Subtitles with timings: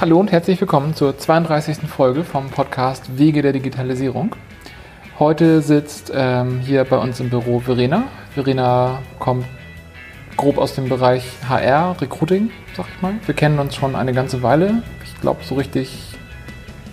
[0.00, 1.78] Hallo und herzlich willkommen zur 32.
[1.88, 4.36] Folge vom Podcast Wege der Digitalisierung.
[5.18, 8.04] Heute sitzt ähm, hier bei uns im Büro Verena.
[8.32, 9.44] Verena kommt
[10.36, 13.14] grob aus dem Bereich HR, Recruiting, sag ich mal.
[13.26, 14.84] Wir kennen uns schon eine ganze Weile.
[15.02, 16.16] Ich glaube, so richtig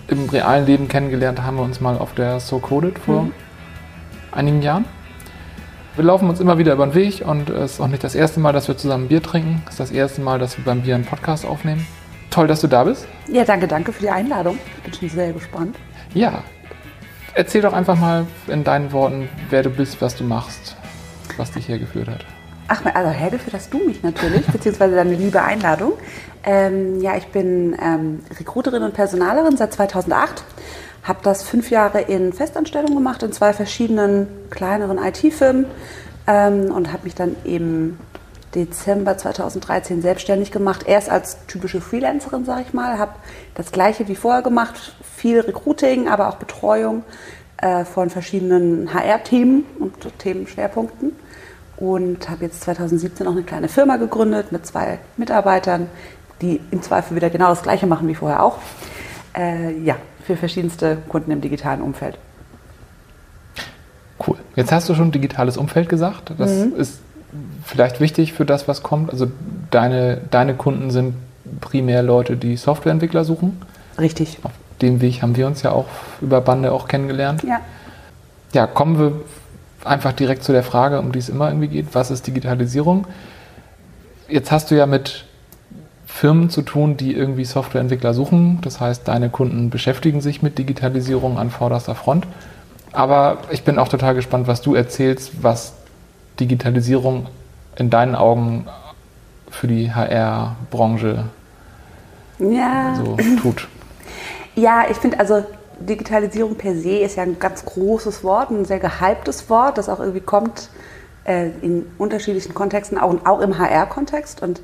[0.08, 3.32] im realen Leben kennengelernt haben wir uns mal auf der So Coded vor mhm.
[4.32, 4.84] einigen Jahren.
[5.94, 8.40] Wir laufen uns immer wieder über den Weg und es ist auch nicht das erste
[8.40, 9.62] Mal, dass wir zusammen Bier trinken.
[9.66, 11.86] Es ist das erste Mal, dass wir beim Bier einen Podcast aufnehmen.
[12.36, 13.06] Toll, dass du da bist.
[13.28, 14.58] Ja, danke, danke für die Einladung.
[14.84, 15.74] Bin schon sehr gespannt.
[16.12, 16.42] Ja,
[17.32, 20.76] erzähl doch einfach mal in deinen Worten, wer du bist, was du machst,
[21.38, 22.26] was dich hergeführt hat.
[22.68, 25.94] Ach, also hergeführt hast du mich natürlich, beziehungsweise deine liebe Einladung.
[26.44, 30.44] Ähm, ja, ich bin ähm, Recruiterin und Personalerin seit 2008.
[31.04, 35.64] Habe das fünf Jahre in Festanstellung gemacht in zwei verschiedenen kleineren IT-Firmen
[36.26, 37.96] ähm, und habe mich dann im
[38.56, 40.84] Dezember 2013 selbstständig gemacht.
[40.86, 42.98] Erst als typische Freelancerin, sage ich mal.
[42.98, 43.12] Habe
[43.54, 44.96] das gleiche wie vorher gemacht.
[45.14, 47.04] Viel Recruiting, aber auch Betreuung
[47.58, 51.12] äh, von verschiedenen HR-Themen und Themenschwerpunkten
[51.76, 55.88] und habe jetzt 2017 auch eine kleine Firma gegründet mit zwei Mitarbeitern,
[56.40, 58.58] die im Zweifel wieder genau das Gleiche machen wie vorher auch.
[59.36, 62.18] Äh, ja, für verschiedenste Kunden im digitalen Umfeld.
[64.26, 64.36] Cool.
[64.54, 66.32] Jetzt hast du schon digitales Umfeld gesagt.
[66.38, 66.74] Das mhm.
[66.76, 67.00] ist
[67.64, 69.10] vielleicht wichtig für das, was kommt.
[69.10, 69.30] Also
[69.70, 71.14] deine, deine Kunden sind
[71.60, 73.60] primär Leute, die Softwareentwickler suchen.
[73.98, 74.38] Richtig.
[74.42, 75.86] Auf dem Weg haben wir uns ja auch
[76.20, 77.42] über Bande auch kennengelernt.
[77.42, 77.60] Ja.
[78.52, 79.12] Ja, kommen wir
[79.84, 83.06] einfach direkt zu der Frage, um die es immer irgendwie geht, was ist Digitalisierung?
[84.28, 85.24] Jetzt hast du ja mit
[86.06, 88.58] Firmen zu tun, die irgendwie Softwareentwickler suchen.
[88.62, 92.26] Das heißt, deine Kunden beschäftigen sich mit Digitalisierung an vorderster Front.
[92.92, 95.74] Aber ich bin auch total gespannt, was du erzählst, was
[96.40, 97.26] Digitalisierung
[97.76, 98.66] in deinen Augen
[99.50, 101.24] für die HR-Branche
[102.38, 102.94] ja.
[102.96, 103.68] so tut.
[104.54, 105.44] Ja, ich finde also
[105.78, 110.00] Digitalisierung per se ist ja ein ganz großes Wort, ein sehr gehyptes Wort, das auch
[110.00, 110.70] irgendwie kommt
[111.24, 114.42] äh, in unterschiedlichen Kontexten, auch, auch im HR-Kontext.
[114.42, 114.62] Und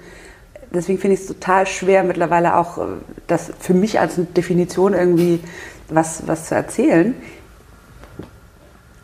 [0.73, 2.83] deswegen finde ich es total schwer, mittlerweile auch äh,
[3.27, 5.41] das für mich als Definition irgendwie
[5.89, 7.15] was, was zu erzählen.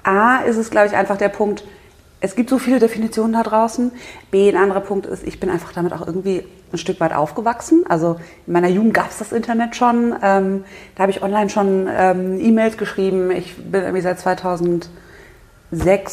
[0.02, 1.64] A ist es, glaube ich, einfach der Punkt,
[2.20, 3.92] es gibt so viele Definitionen da draußen.
[4.30, 7.84] B, ein anderer Punkt ist, ich bin einfach damit auch irgendwie ein Stück weit aufgewachsen.
[7.88, 10.14] Also in meiner Jugend gab es das Internet schon.
[10.22, 10.64] Ähm,
[10.96, 13.30] da habe ich online schon ähm, E-Mails geschrieben.
[13.30, 14.90] Ich bin irgendwie seit 2006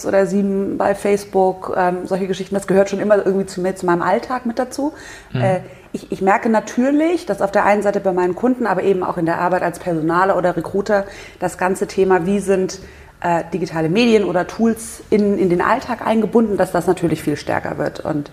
[0.06, 1.74] oder 2007 bei Facebook.
[1.76, 4.94] Ähm, solche Geschichten, das gehört schon immer irgendwie zu, mir, zu meinem Alltag mit dazu.
[5.34, 5.42] Mhm.
[5.42, 5.60] Äh,
[5.92, 9.18] ich, ich, merke natürlich, dass auf der einen Seite bei meinen Kunden, aber eben auch
[9.18, 11.06] in der Arbeit als Personale oder Recruiter
[11.40, 12.80] das ganze Thema, wie sind
[13.26, 17.80] äh, digitale Medien oder Tools in, in den Alltag eingebunden, dass das natürlich viel stärker
[17.80, 18.30] wird und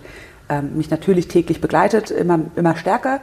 [0.49, 3.19] ähm, mich natürlich täglich begleitet, immer, immer stärker.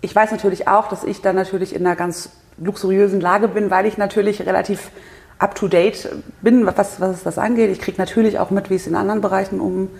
[0.00, 3.84] Ich weiß natürlich auch, dass ich dann natürlich in einer ganz luxuriösen Lage bin, weil
[3.84, 4.90] ich natürlich relativ
[5.38, 6.08] up-to-date
[6.40, 7.70] bin, was, was das angeht.
[7.70, 9.90] Ich kriege natürlich auch mit, wie es in anderen Bereichen um,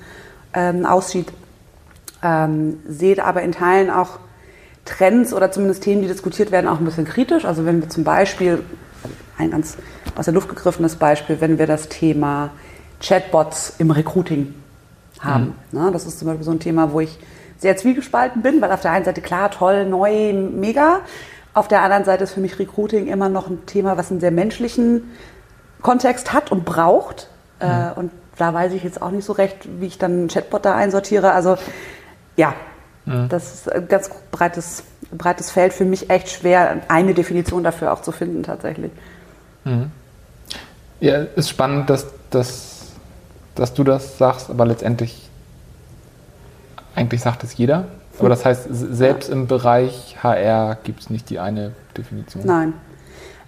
[0.54, 1.28] ähm, aussieht.
[2.22, 4.20] Ähm, sehe aber in Teilen auch
[4.86, 7.44] Trends oder zumindest Themen, die diskutiert werden, auch ein bisschen kritisch.
[7.44, 8.62] Also wenn wir zum Beispiel,
[9.36, 9.76] ein ganz
[10.16, 12.50] aus der Luft gegriffenes Beispiel, wenn wir das Thema
[13.00, 14.54] Chatbots im Recruiting
[15.20, 15.54] haben.
[15.72, 15.78] Mhm.
[15.78, 17.18] Ne, das ist zum Beispiel so ein Thema, wo ich
[17.58, 21.00] sehr zwiegespalten bin, weil auf der einen Seite klar, toll, neu, mega.
[21.52, 24.30] Auf der anderen Seite ist für mich Recruiting immer noch ein Thema, was einen sehr
[24.30, 25.10] menschlichen
[25.82, 27.28] Kontext hat und braucht.
[27.60, 27.68] Mhm.
[27.68, 30.64] Äh, und da weiß ich jetzt auch nicht so recht, wie ich dann einen Chatbot
[30.64, 31.32] da einsortiere.
[31.32, 31.56] Also
[32.36, 32.54] ja,
[33.04, 33.28] mhm.
[33.28, 35.74] das ist ein ganz breites, breites Feld.
[35.74, 38.92] Für mich echt schwer, eine Definition dafür auch zu finden tatsächlich.
[39.64, 39.90] Mhm.
[41.00, 42.88] Ja, ist spannend, dass, dass,
[43.54, 45.28] dass du das sagst, aber letztendlich,
[46.94, 47.86] eigentlich sagt es jeder.
[48.18, 52.44] Aber das heißt, selbst im Bereich HR gibt es nicht die eine Definition.
[52.44, 52.74] Nein,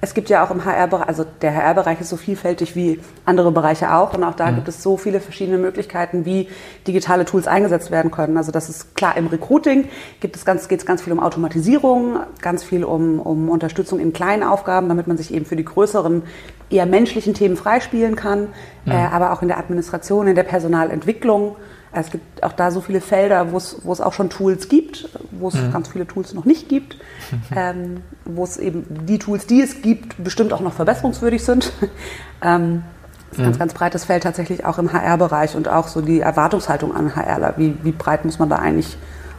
[0.05, 3.95] es gibt ja auch im HR-Bereich, also der HR-Bereich ist so vielfältig wie andere Bereiche
[3.95, 4.57] auch und auch da mhm.
[4.57, 6.49] gibt es so viele verschiedene Möglichkeiten, wie
[6.89, 8.37] digitale Tools eingesetzt werden können.
[8.37, 9.89] Also das ist klar, im Recruiting
[10.19, 14.13] gibt es ganz, geht es ganz viel um Automatisierung, ganz viel um, um Unterstützung in
[14.13, 16.25] kleinen Aufgaben, damit man sich eben für die größeren,
[16.69, 18.49] eher menschlichen Themen freispielen kann,
[18.85, 18.93] mhm.
[18.93, 21.55] äh, aber auch in der Administration, in der Personalentwicklung.
[21.95, 25.55] Es gibt auch da so viele Felder, wo es, auch schon Tools gibt, wo es
[25.55, 25.73] mhm.
[25.73, 26.97] ganz viele Tools noch nicht gibt,
[27.57, 31.73] ähm, wo es eben die Tools, die es gibt, bestimmt auch noch verbesserungswürdig sind.
[32.43, 32.83] ähm,
[33.31, 33.45] das ist ein mhm.
[33.45, 37.55] ganz, ganz breites Feld tatsächlich auch im HR-Bereich und auch so die Erwartungshaltung an HRler.
[37.57, 38.97] Wie, wie breit muss man da eigentlich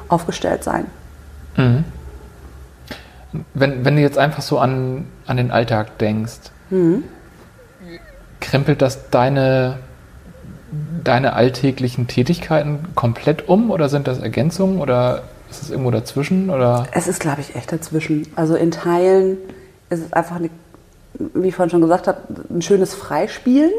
[0.08, 0.86] aufgestellt sein?
[1.58, 1.84] Mhm.
[3.56, 7.04] Wenn, wenn du jetzt einfach so an, an den Alltag denkst, mhm.
[8.40, 9.80] krempelt das deine
[11.04, 16.88] deine alltäglichen Tätigkeiten komplett um oder sind das Ergänzungen oder Ist es irgendwo dazwischen oder?
[16.92, 18.28] Es ist, glaube ich, echt dazwischen.
[18.36, 19.38] Also in Teilen
[19.90, 20.50] ist es einfach, eine,
[21.34, 23.72] wie ich vorhin schon gesagt habe, ein schönes Freispielen.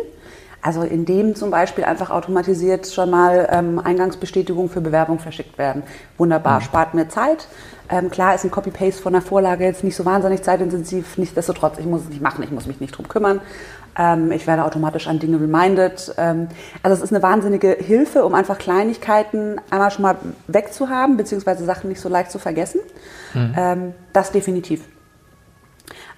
[0.63, 5.83] Also indem zum Beispiel einfach automatisiert schon mal ähm, Eingangsbestätigungen für Bewerbung verschickt werden.
[6.17, 6.65] Wunderbar, mhm.
[6.65, 7.49] spart mir Zeit.
[7.91, 11.85] Ähm, klar ist ein Copy-Paste von der Vorlage jetzt nicht so wahnsinnig zeitintensiv, nichtsdestotrotz, ich
[11.85, 13.43] muss es nicht machen, ich muss mich nicht drum kümmern.
[13.97, 16.15] Ähm, ich werde automatisch an Dinge reminded.
[16.17, 16.49] Ähm,
[16.83, 21.89] also es ist eine wahnsinnige Hilfe, um einfach Kleinigkeiten einmal schon mal wegzuhaben, beziehungsweise Sachen
[21.89, 22.81] nicht so leicht zu vergessen.
[23.35, 23.55] Mhm.
[23.57, 24.83] Ähm, das definitiv.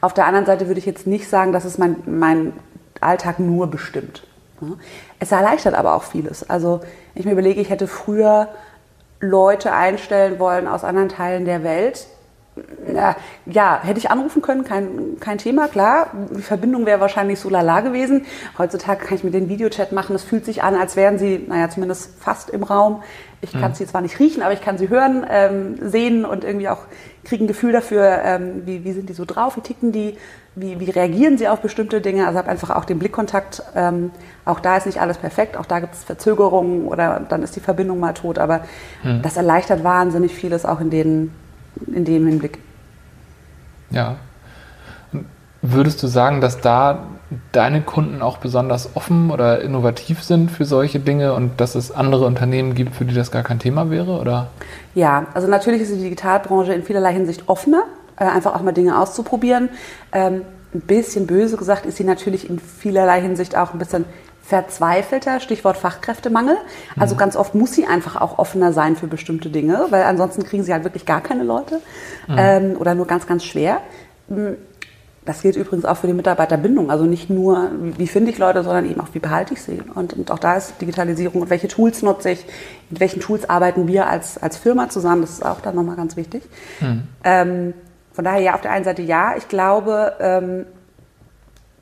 [0.01, 2.53] Auf der anderen Seite würde ich jetzt nicht sagen, dass es mein, mein
[3.01, 4.27] Alltag nur bestimmt.
[5.19, 6.49] Es erleichtert aber auch vieles.
[6.49, 6.81] Also
[7.15, 8.49] ich mir überlege, ich hätte früher
[9.21, 12.07] Leute einstellen wollen aus anderen Teilen der Welt,
[13.47, 16.11] ja, hätte ich anrufen können, kein, kein Thema, klar.
[16.35, 18.25] Die Verbindung wäre wahrscheinlich so lala gewesen.
[18.57, 20.17] Heutzutage kann ich mit den Videochat machen.
[20.17, 23.03] Es fühlt sich an, als wären sie, naja, zumindest fast im Raum.
[23.43, 23.75] Ich kann mhm.
[23.75, 26.81] sie zwar nicht riechen, aber ich kann sie hören, ähm, sehen und irgendwie auch
[27.25, 30.17] kriege ein Gefühl dafür, ähm, wie, wie sind die so drauf, wie ticken die,
[30.55, 32.27] wie, wie reagieren sie auf bestimmte Dinge.
[32.27, 33.63] Also habe einfach auch den Blickkontakt.
[33.75, 34.13] Ähm,
[34.47, 37.61] auch da ist nicht alles perfekt, auch da gibt es Verzögerungen oder dann ist die
[37.61, 38.39] Verbindung mal tot.
[38.39, 38.63] Aber
[39.05, 39.21] mhm.
[39.23, 41.33] das erleichtert wahnsinnig vieles auch in den
[41.93, 42.59] in dem Hinblick.
[43.91, 44.17] Ja.
[45.63, 47.07] Würdest du sagen, dass da
[47.51, 52.25] deine Kunden auch besonders offen oder innovativ sind für solche Dinge und dass es andere
[52.25, 54.21] Unternehmen gibt, für die das gar kein Thema wäre?
[54.21, 54.49] Oder?
[54.95, 57.85] Ja, also natürlich ist die Digitalbranche in vielerlei Hinsicht offener,
[58.17, 59.71] äh, einfach auch mal Dinge auszuprobieren.
[60.13, 60.43] Ähm,
[60.75, 64.05] ein bisschen böse gesagt ist sie natürlich in vielerlei Hinsicht auch ein bisschen
[64.47, 66.57] verzweifelter, Stichwort Fachkräftemangel.
[66.99, 67.19] Also mhm.
[67.19, 70.73] ganz oft muss sie einfach auch offener sein für bestimmte Dinge, weil ansonsten kriegen sie
[70.73, 71.81] halt wirklich gar keine Leute
[72.29, 72.37] mhm.
[72.39, 73.81] ähm, oder nur ganz, ganz schwer.
[74.29, 74.57] Hm,
[75.25, 76.93] das gilt übrigens auch für die Mitarbeiterbindung.
[76.93, 79.83] Also nicht nur, wie finde ich Leute, sondern eben auch, wie behalte ich sie.
[79.95, 82.47] Und, und auch da ist Digitalisierung und welche Tools nutze ich,
[82.89, 86.17] mit welchen Tools arbeiten wir als, als Firma zusammen, das ist auch dann nochmal ganz
[86.17, 86.45] wichtig.
[86.81, 87.03] Mhm.
[87.25, 87.75] Ähm,
[88.13, 90.67] von daher ja, auf der einen Seite ja, ich glaube, ähm,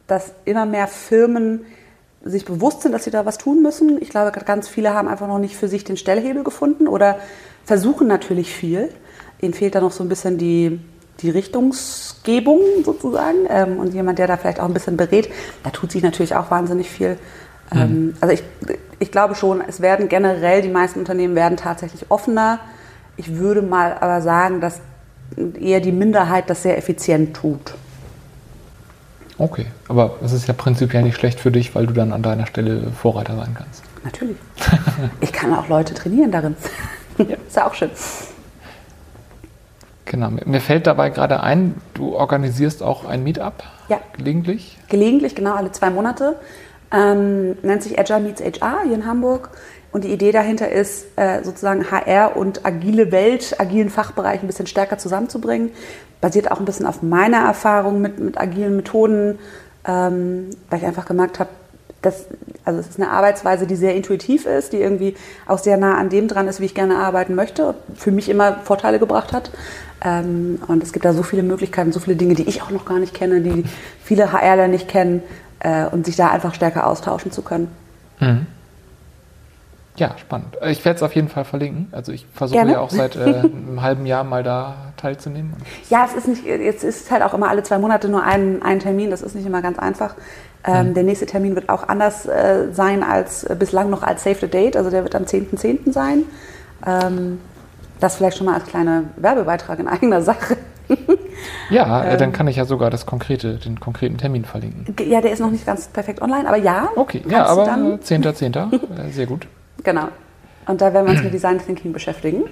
[0.06, 1.66] dass immer mehr Firmen
[2.24, 4.00] sich bewusst sind, dass sie da was tun müssen.
[4.00, 7.18] Ich glaube, ganz viele haben einfach noch nicht für sich den Stellhebel gefunden oder
[7.64, 8.90] versuchen natürlich viel.
[9.40, 10.80] Ihnen fehlt da noch so ein bisschen die,
[11.20, 15.28] die Richtungsgebung sozusagen ähm, und jemand, der da vielleicht auch ein bisschen berät.
[15.62, 17.18] Da tut sich natürlich auch wahnsinnig viel.
[17.72, 17.78] Mhm.
[17.78, 18.42] Ähm, also ich,
[18.98, 22.60] ich glaube schon, es werden generell, die meisten Unternehmen werden tatsächlich offener.
[23.16, 24.80] Ich würde mal aber sagen, dass
[25.60, 27.74] eher die Minderheit das sehr effizient tut.
[29.36, 32.46] Okay, aber es ist ja prinzipiell nicht schlecht für dich, weil du dann an deiner
[32.46, 33.82] Stelle Vorreiter sein kannst.
[34.04, 34.36] Natürlich.
[35.20, 36.56] ich kann auch Leute trainieren darin.
[37.18, 37.36] ja.
[37.46, 37.90] Ist ja auch schön.
[40.04, 43.64] Genau, mir fällt dabei gerade ein, du organisierst auch ein Meetup.
[43.88, 44.00] Ja.
[44.16, 44.78] Gelegentlich?
[44.88, 46.36] Gelegentlich, genau, alle zwei Monate.
[46.92, 49.50] Ähm, nennt sich Agile Meets HR hier in Hamburg.
[49.90, 54.66] Und die Idee dahinter ist, äh, sozusagen HR und agile Welt, agilen Fachbereich ein bisschen
[54.66, 55.70] stärker zusammenzubringen
[56.24, 59.38] basiert auch ein bisschen auf meiner Erfahrung mit, mit agilen Methoden,
[59.86, 61.50] ähm, weil ich einfach gemerkt habe,
[62.00, 62.24] dass,
[62.64, 65.16] also es ist eine Arbeitsweise, die sehr intuitiv ist, die irgendwie
[65.46, 68.54] auch sehr nah an dem dran ist, wie ich gerne arbeiten möchte, für mich immer
[68.64, 69.50] Vorteile gebracht hat.
[70.02, 72.86] Ähm, und es gibt da so viele Möglichkeiten, so viele Dinge, die ich auch noch
[72.86, 73.64] gar nicht kenne, die
[74.02, 75.22] viele HRler nicht kennen
[75.60, 77.68] äh, und sich da einfach stärker austauschen zu können.
[78.18, 78.46] Mhm.
[79.96, 80.56] Ja, spannend.
[80.60, 81.88] Äh, ich werde es auf jeden Fall verlinken.
[81.92, 82.72] Also ich versuche Gerne.
[82.72, 85.54] ja auch seit äh, einem halben Jahr mal da teilzunehmen.
[85.88, 88.80] Ja, es ist nicht, jetzt ist halt auch immer alle zwei Monate nur ein, ein
[88.80, 89.10] Termin.
[89.10, 90.16] Das ist nicht immer ganz einfach.
[90.66, 90.94] Ähm, hm.
[90.94, 94.48] Der nächste Termin wird auch anders äh, sein als äh, bislang noch als Save the
[94.48, 94.76] Date.
[94.76, 95.84] Also der wird am 10.10.
[95.84, 95.92] .10.
[95.92, 96.24] sein.
[96.86, 97.40] Ähm,
[98.00, 100.56] das vielleicht schon mal als kleiner Werbebeitrag in eigener Sache.
[101.70, 104.96] ja, ähm, dann kann ich ja sogar das konkrete, den konkreten Termin verlinken.
[105.06, 106.88] Ja, der ist noch nicht ganz perfekt online, aber ja.
[106.96, 108.52] Okay, ja, aber 10.10.
[108.52, 108.72] .10.
[108.72, 109.46] Äh, sehr gut.
[109.84, 110.08] Genau.
[110.66, 112.44] Und da werden wir uns mit Design Thinking beschäftigen.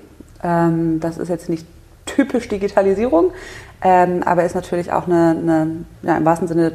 [0.43, 1.67] Ähm, das ist jetzt nicht
[2.07, 3.33] typisch Digitalisierung,
[3.81, 5.67] ähm, aber ist natürlich auch eine, eine
[6.03, 6.73] ja, im wahrsten Sinne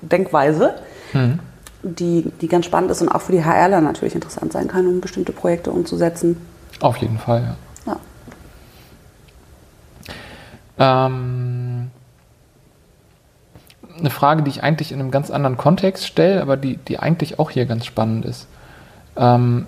[0.00, 0.74] Denkweise,
[1.12, 1.38] mhm.
[1.82, 5.00] die, die ganz spannend ist und auch für die HRler natürlich interessant sein kann, um
[5.00, 6.36] bestimmte Projekte umzusetzen.
[6.80, 7.96] Auf jeden Fall, ja.
[10.78, 11.06] ja.
[11.06, 11.90] Ähm,
[13.98, 17.38] eine Frage, die ich eigentlich in einem ganz anderen Kontext stelle, aber die, die eigentlich
[17.38, 18.46] auch hier ganz spannend ist.
[19.16, 19.66] Ähm,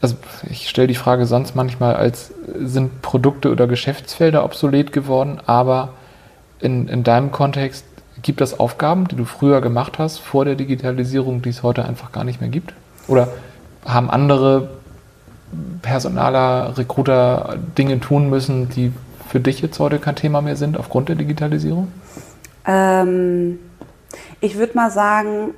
[0.00, 0.16] also
[0.48, 5.90] ich stelle die Frage sonst manchmal als, sind Produkte oder Geschäftsfelder obsolet geworden, aber
[6.60, 7.84] in, in deinem Kontext
[8.22, 12.12] gibt es Aufgaben, die du früher gemacht hast, vor der Digitalisierung, die es heute einfach
[12.12, 12.74] gar nicht mehr gibt?
[13.08, 13.28] Oder
[13.84, 14.68] haben andere
[15.82, 18.92] Personaler, Recruiter Dinge tun müssen, die
[19.28, 21.88] für dich jetzt heute kein Thema mehr sind aufgrund der Digitalisierung?
[22.66, 23.58] Ähm,
[24.40, 25.54] ich würde mal sagen,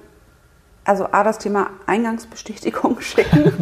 [0.84, 3.52] also A, das Thema Eingangsbestätigung schicken.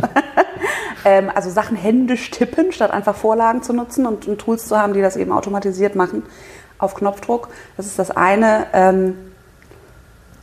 [1.05, 4.95] ähm, also Sachen händisch tippen, statt einfach Vorlagen zu nutzen und, und, Tools zu haben,
[4.95, 6.23] die das eben automatisiert machen
[6.79, 7.49] auf Knopfdruck.
[7.77, 8.67] Das ist das eine.
[8.73, 9.15] Ähm,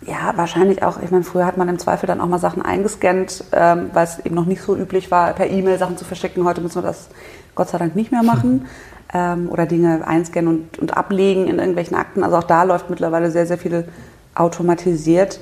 [0.02, 3.44] ja, wahrscheinlich auch, ich meine, früher hat man im Zweifel dann auch mal Sachen eingescannt,
[3.52, 6.46] ähm, weil es eben noch nicht so üblich war, per E-Mail Sachen zu verschicken.
[6.46, 7.10] Heute müssen wir das
[7.56, 8.68] Gott sei Dank nicht mehr machen.
[9.14, 12.26] Ähm, oder Dinge einscannen und, und ablegen in irgendwelchen Akten.
[12.26, 13.88] Also auch da läuft mittlerweile sehr, sehr viel
[14.36, 15.40] automatisiert.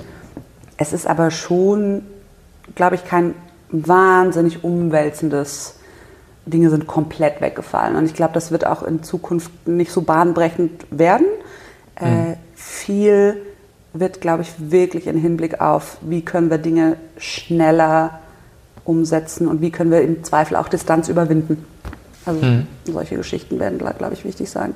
[0.76, 2.02] Es ist aber schon,
[2.74, 3.34] glaube ich, kein
[3.70, 5.76] wahnsinnig umwälzendes
[6.46, 7.96] Dinge sind komplett weggefallen.
[7.96, 11.26] Und ich glaube, das wird auch in Zukunft nicht so bahnbrechend werden.
[12.00, 12.06] Mhm.
[12.06, 13.42] Äh, viel
[13.92, 18.20] wird, glaube ich, wirklich im Hinblick auf, wie können wir Dinge schneller
[18.84, 21.64] umsetzen und wie können wir im Zweifel auch Distanz überwinden.
[22.24, 22.66] Also mhm.
[22.84, 24.74] solche Geschichten werden, glaube ich, wichtig sein.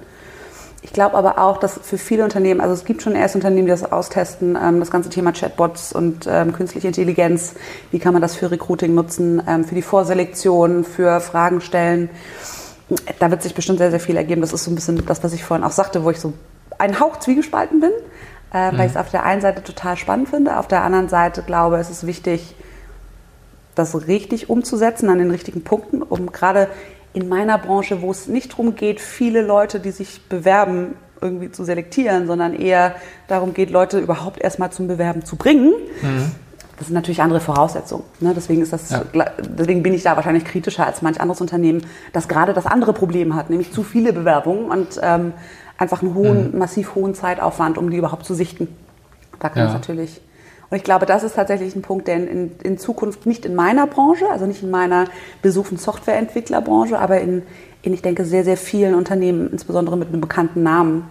[0.82, 3.70] Ich glaube aber auch, dass für viele Unternehmen, also es gibt schon erst Unternehmen, die
[3.70, 7.54] das austesten, ähm, das ganze Thema Chatbots und ähm, künstliche Intelligenz,
[7.90, 12.08] wie kann man das für Recruiting nutzen, ähm, für die Vorselektion, für Fragen stellen.
[13.18, 14.40] Da wird sich bestimmt sehr, sehr viel ergeben.
[14.40, 16.32] Das ist so ein bisschen das, was ich vorhin auch sagte, wo ich so
[16.78, 17.92] einen Hauch zwiegespalten bin
[18.52, 18.78] äh, mhm.
[18.78, 21.78] weil ich es auf der einen Seite total spannend finde, auf der anderen Seite glaube,
[21.78, 22.54] es ist wichtig,
[23.75, 26.68] das richtig umzusetzen an den richtigen Punkten, um gerade
[27.12, 31.64] in meiner Branche, wo es nicht darum geht, viele Leute, die sich bewerben, irgendwie zu
[31.64, 32.94] selektieren, sondern eher
[33.28, 35.72] darum geht, Leute überhaupt erstmal zum Bewerben zu bringen.
[36.02, 36.30] Mhm.
[36.78, 38.04] Das sind natürlich andere Voraussetzungen.
[38.20, 38.32] Ne?
[38.34, 39.02] Deswegen, ist das, ja.
[39.38, 43.34] deswegen bin ich da wahrscheinlich kritischer als manch anderes Unternehmen, das gerade das andere Problem
[43.34, 45.34] hat, nämlich zu viele Bewerbungen und ähm,
[45.76, 46.58] einfach einen hohen, mhm.
[46.58, 48.68] massiv hohen Zeitaufwand, um die überhaupt zu sichten.
[49.40, 49.68] Da kann ja.
[49.68, 50.22] es natürlich.
[50.70, 53.88] Und ich glaube, das ist tatsächlich ein Punkt, der in, in, Zukunft nicht in meiner
[53.88, 55.06] Branche, also nicht in meiner
[55.42, 57.42] besuchten Softwareentwicklerbranche, aber in,
[57.82, 61.10] in, ich denke, sehr, sehr vielen Unternehmen, insbesondere mit einem bekannten Namen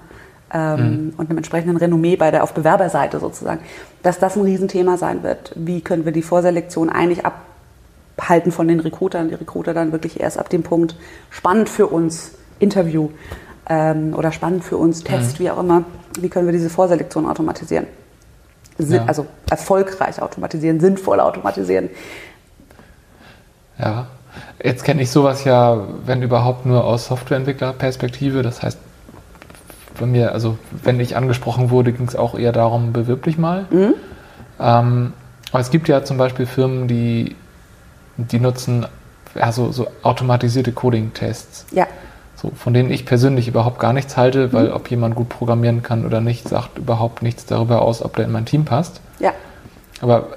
[0.54, 1.14] ähm, mhm.
[1.18, 3.60] und einem entsprechenden Renommee bei der auf Bewerberseite sozusagen,
[4.02, 5.52] dass das ein Riesenthema sein wird.
[5.56, 10.40] Wie können wir die Vorselektion eigentlich abhalten von den Recruitern, die Recruiter dann wirklich erst
[10.40, 10.96] ab dem Punkt
[11.30, 13.10] spannend für uns, Interview,
[13.68, 15.44] ähm, oder spannend für uns, Test, mhm.
[15.44, 15.84] wie auch immer,
[16.18, 17.88] wie können wir diese Vorselektion automatisieren?
[18.80, 19.06] Ja.
[19.06, 21.90] Also erfolgreich automatisieren, sinnvoll automatisieren.
[23.78, 24.08] Ja,
[24.64, 28.42] jetzt kenne ich sowas ja, wenn überhaupt nur aus Softwareentwicklerperspektive.
[28.42, 28.78] Das heißt,
[30.00, 33.66] bei mir, also wenn ich angesprochen wurde, ging es auch eher darum, bewirb dich mal.
[33.70, 33.94] Mhm.
[34.60, 35.14] Ähm,
[35.52, 37.36] aber es gibt ja zum Beispiel Firmen, die,
[38.18, 38.86] die nutzen
[39.36, 41.66] ja, so, so automatisierte Coding-Tests.
[41.72, 41.88] Ja
[42.42, 44.74] so, von denen ich persönlich überhaupt gar nichts halte, weil mhm.
[44.74, 48.32] ob jemand gut programmieren kann oder nicht, sagt überhaupt nichts darüber aus, ob der in
[48.32, 49.02] mein Team passt.
[49.20, 49.34] Ja.
[50.02, 50.28] Aber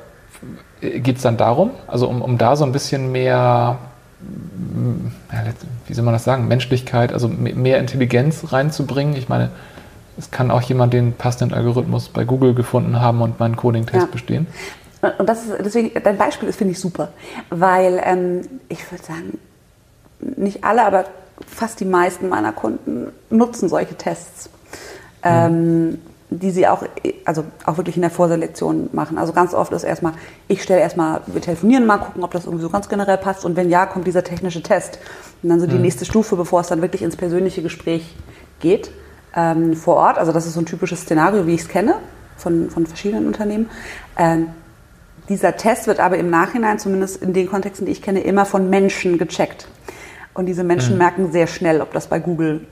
[0.81, 3.79] geht es dann darum, also um, um da so ein bisschen mehr,
[5.33, 5.45] ja,
[5.87, 9.15] wie soll man das sagen, Menschlichkeit, also mehr Intelligenz reinzubringen?
[9.15, 9.51] Ich meine,
[10.19, 14.11] es kann auch jemand den passenden Algorithmus bei Google gefunden haben und meinen Coding-Test ja.
[14.11, 14.49] bestehen.
[15.19, 17.09] Und das ist deswegen, dein Beispiel ist, finde ich, super,
[17.51, 19.39] weil ähm, ich würde sagen,
[20.37, 21.05] nicht alle, aber
[21.47, 24.51] fast die meisten meiner Kunden nutzen solche Tests,
[25.25, 25.31] mhm.
[25.31, 25.99] ähm,
[26.31, 26.85] die sie auch,
[27.25, 29.19] also auch wirklich in der Vorselektion machen.
[29.19, 30.15] Also ganz oft ist erstmal,
[30.49, 33.57] ich stelle erstmal, wir telefonieren mal, gucken, ob das irgendwie so ganz generell passt und
[33.57, 34.99] wenn ja, kommt dieser technische Test.
[35.43, 35.83] Und dann so die mhm.
[35.83, 38.17] nächste Stufe, bevor es dann wirklich ins persönliche Gespräch
[38.61, 38.91] geht,
[39.35, 40.19] ähm, vor Ort.
[40.19, 41.97] Also das ist so ein typisches Szenario, wie ich es kenne
[42.37, 43.71] von, von verschiedenen Unternehmen.
[44.17, 44.49] Ähm,
[45.29, 48.69] dieser Test wird aber im Nachhinein, zumindest in den Kontexten, die ich kenne, immer von
[48.71, 49.69] Menschen gecheckt.
[50.35, 50.99] Und diese Menschen mhm.
[50.99, 52.67] merken sehr schnell, ob das bei Google,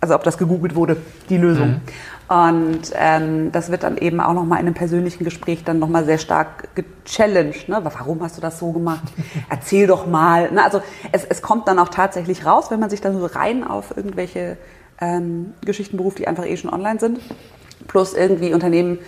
[0.00, 0.96] also ob das gegoogelt wurde,
[1.28, 1.68] die Lösung.
[1.68, 1.80] Mhm.
[2.28, 6.18] Und ähm, das wird dann eben auch nochmal in einem persönlichen Gespräch dann nochmal sehr
[6.18, 7.68] stark gechallenged.
[7.68, 7.80] Ne?
[7.82, 9.04] Warum hast du das so gemacht?
[9.48, 10.50] Erzähl doch mal.
[10.50, 10.64] Ne?
[10.64, 10.82] Also
[11.12, 14.56] es, es kommt dann auch tatsächlich raus, wenn man sich dann so rein auf irgendwelche
[15.00, 17.20] ähm, Geschichten beruft, die einfach eh schon online sind.
[17.86, 18.98] Plus irgendwie Unternehmen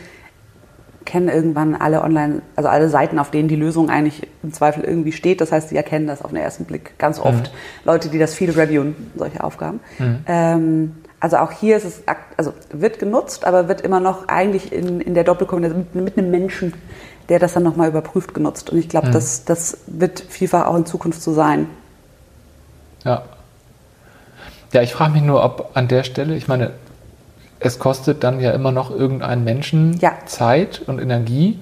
[1.08, 5.12] kennen irgendwann alle online, also alle Seiten, auf denen die Lösung eigentlich im Zweifel irgendwie
[5.12, 5.40] steht.
[5.40, 7.44] Das heißt, sie erkennen das auf den ersten Blick ganz oft.
[7.44, 7.58] Mhm.
[7.84, 9.80] Leute, die das viel reviewen, solche Aufgaben.
[9.98, 10.18] Mhm.
[10.26, 12.02] Ähm, also auch hier ist es,
[12.36, 16.30] also wird genutzt, aber wird immer noch eigentlich in, in der Doppelkombination mit, mit einem
[16.30, 16.74] Menschen,
[17.30, 18.68] der das dann nochmal überprüft, genutzt.
[18.68, 19.12] Und ich glaube, mhm.
[19.12, 21.68] das, das wird vielfach auch in Zukunft so sein.
[23.04, 23.22] Ja.
[24.74, 26.72] Ja, ich frage mich nur, ob an der Stelle, ich meine,
[27.60, 30.12] es kostet dann ja immer noch irgendeinen Menschen ja.
[30.26, 31.58] Zeit und Energie,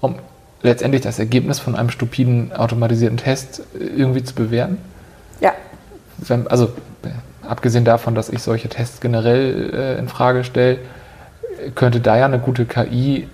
[0.00, 0.16] um
[0.62, 4.78] letztendlich das Ergebnis von einem stupiden automatisierten Test irgendwie zu bewerten.
[5.40, 5.52] Ja.
[6.48, 6.70] Also
[7.46, 10.78] abgesehen davon, dass ich solche Tests generell äh, in Frage stelle,
[11.74, 13.28] könnte da ja eine gute KI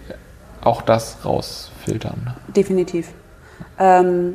[0.63, 2.35] auch das rausfiltern.
[2.57, 3.09] Definitiv.
[3.79, 4.35] Ähm,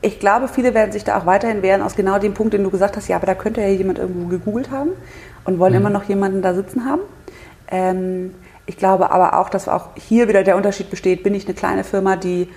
[0.00, 2.70] ich glaube, viele werden sich da auch weiterhin wehren aus genau dem Punkt, den du
[2.70, 4.90] gesagt hast, ja, aber da könnte ja jemand irgendwo gegoogelt haben
[5.46, 5.80] und wollen mhm.
[5.80, 7.02] immer noch jemanden da sitzen haben.
[7.68, 8.34] Ähm,
[8.66, 11.84] ich glaube aber auch, dass auch hier wieder der Unterschied besteht, bin ich eine kleine
[11.84, 12.48] Firma, die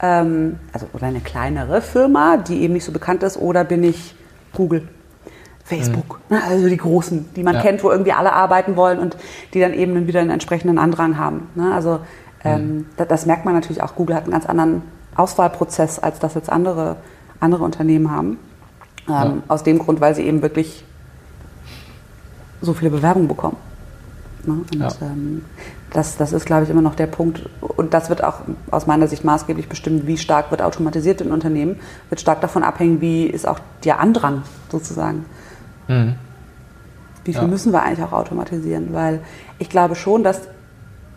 [0.00, 4.14] ähm, also oder eine kleinere Firma, die eben nicht so bekannt ist, oder bin ich
[4.54, 4.88] Google,
[5.64, 6.36] Facebook, mhm.
[6.48, 7.62] also die großen, die man ja.
[7.62, 9.16] kennt, wo irgendwie alle arbeiten wollen und
[9.54, 11.48] die dann eben wieder einen entsprechenden Andrang haben.
[11.54, 11.72] Ne?
[11.72, 12.00] Also
[12.44, 12.86] ähm, mhm.
[12.96, 13.94] das, das, merkt man natürlich auch.
[13.94, 14.82] Google hat einen ganz anderen
[15.16, 16.96] Auswahlprozess, als das jetzt andere,
[17.40, 18.38] andere Unternehmen haben.
[19.08, 19.34] Ähm, ja.
[19.48, 20.84] Aus dem Grund, weil sie eben wirklich
[22.60, 23.56] so viele Bewerbungen bekommen.
[24.44, 24.52] Ne?
[24.52, 24.88] Und ja.
[25.02, 25.44] ähm,
[25.90, 27.48] das, das ist, glaube ich, immer noch der Punkt.
[27.60, 31.76] Und das wird auch aus meiner Sicht maßgeblich bestimmen, wie stark wird automatisiert in Unternehmen.
[32.08, 35.24] Wird stark davon abhängen, wie ist auch der Andrang sozusagen.
[35.86, 36.14] Mhm.
[37.24, 37.48] Wie viel ja.
[37.48, 38.92] müssen wir eigentlich auch automatisieren?
[38.92, 39.20] Weil
[39.58, 40.42] ich glaube schon, dass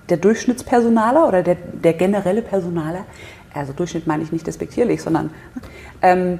[0.09, 3.05] der Durchschnittspersonaler oder der, der generelle Personaler,
[3.53, 5.29] also Durchschnitt meine ich nicht despektierlich, sondern
[6.01, 6.39] ähm,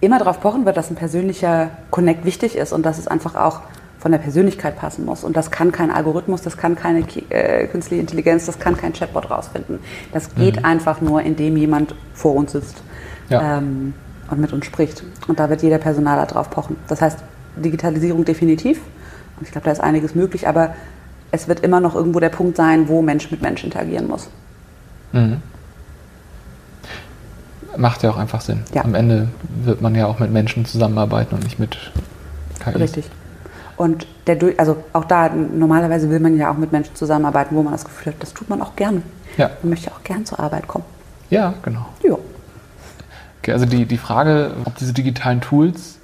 [0.00, 3.62] immer darauf pochen wird, dass ein persönlicher Connect wichtig ist und dass es einfach auch
[3.98, 5.24] von der Persönlichkeit passen muss.
[5.24, 9.30] Und das kann kein Algorithmus, das kann keine äh, künstliche Intelligenz, das kann kein Chatbot
[9.30, 9.80] rausfinden.
[10.12, 10.64] Das geht mhm.
[10.64, 12.82] einfach nur, indem jemand vor uns sitzt
[13.30, 13.58] ja.
[13.58, 13.94] ähm,
[14.30, 15.02] und mit uns spricht.
[15.28, 16.76] Und da wird jeder Personaler drauf pochen.
[16.88, 17.18] Das heißt,
[17.56, 18.80] Digitalisierung definitiv.
[19.38, 20.74] Und ich glaube, da ist einiges möglich, aber
[21.30, 24.28] es wird immer noch irgendwo der Punkt sein, wo Mensch mit Mensch interagieren muss.
[25.12, 25.42] Mhm.
[27.78, 28.62] Macht ja auch einfach Sinn.
[28.74, 28.84] Ja.
[28.84, 29.28] Am Ende
[29.64, 31.76] wird man ja auch mit Menschen zusammenarbeiten und nicht mit
[32.64, 32.70] KI.
[32.70, 33.10] Richtig.
[33.76, 37.72] Und der, also auch da, normalerweise will man ja auch mit Menschen zusammenarbeiten, wo man
[37.72, 39.02] das Gefühl hat, das tut man auch gerne.
[39.36, 39.50] Ja.
[39.62, 40.84] Man möchte auch gern zur Arbeit kommen.
[41.28, 41.86] Ja, genau.
[42.02, 42.16] Ja.
[43.40, 45.98] Okay, also die, die Frage, ob diese digitalen Tools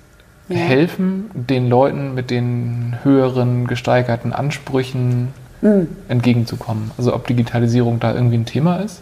[0.49, 0.57] ja.
[0.57, 5.89] helfen, den Leuten mit den höheren gesteigerten Ansprüchen mhm.
[6.09, 6.91] entgegenzukommen.
[6.99, 9.01] Also ob Digitalisierung da irgendwie ein Thema ist?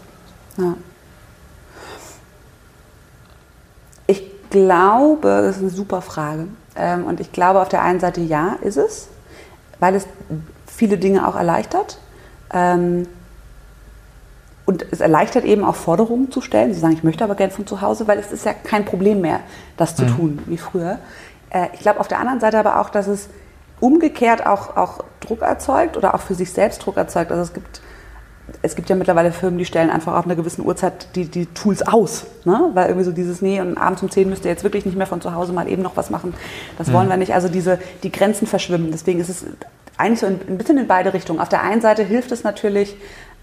[0.57, 0.75] Ja.
[4.07, 6.49] Ich glaube, das ist eine super Frage.
[6.77, 9.09] Ähm, und ich glaube, auf der einen Seite ja, ist es,
[9.79, 10.07] weil es
[10.67, 11.99] viele Dinge auch erleichtert.
[12.53, 13.07] Ähm,
[14.67, 16.73] und es erleichtert eben auch Forderungen zu stellen.
[16.73, 19.21] Sie sagen, ich möchte aber gerne von zu Hause, weil es ist ja kein Problem
[19.21, 19.41] mehr,
[19.77, 20.17] das zu mhm.
[20.17, 20.99] tun wie früher.
[21.51, 23.29] Äh, ich glaube auf der anderen Seite aber auch, dass es
[23.81, 27.31] umgekehrt auch, auch Druck erzeugt oder auch für sich selbst Druck erzeugt.
[27.33, 27.81] Also es gibt
[28.63, 31.83] es gibt ja mittlerweile Firmen, die stellen einfach auf einer gewissen Uhrzeit die, die Tools
[31.83, 32.27] aus.
[32.45, 32.71] Ne?
[32.75, 35.07] Weil irgendwie so dieses, nee, und abends um 10 müsst ihr jetzt wirklich nicht mehr
[35.07, 36.35] von zu Hause mal eben noch was machen.
[36.79, 36.93] Das mhm.
[36.93, 37.35] wollen wir nicht.
[37.35, 38.91] Also diese, die Grenzen verschwimmen.
[38.91, 39.45] Deswegen ist es
[39.97, 41.41] eigentlich so ein, bisschen in beide Richtungen.
[41.41, 42.97] Auf der einen Seite hilft es natürlich,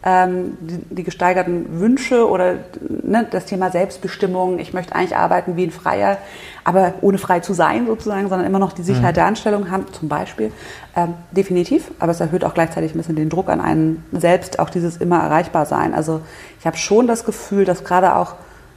[0.06, 2.56] die, die, gesteigerten Wünsche oder
[3.04, 6.18] ne, das Thema Selbstbestimmung, ich möchte eigentlich arbeiten wie ein Freier,
[6.64, 9.16] aber ohne frei zu sein sozusagen, sondern immer noch die Sicherheit mhm.
[9.16, 10.52] der Anstellung haben, zum Beispiel.
[10.96, 14.70] Ähm, definitiv, aber es erhöht auch gleichzeitig ein bisschen den Druck an einen selbst, auch
[14.70, 15.94] dieses immer erreichbar sein.
[15.94, 16.22] Also
[16.60, 18.36] ich habe schon das Gefühl, dass gerade auch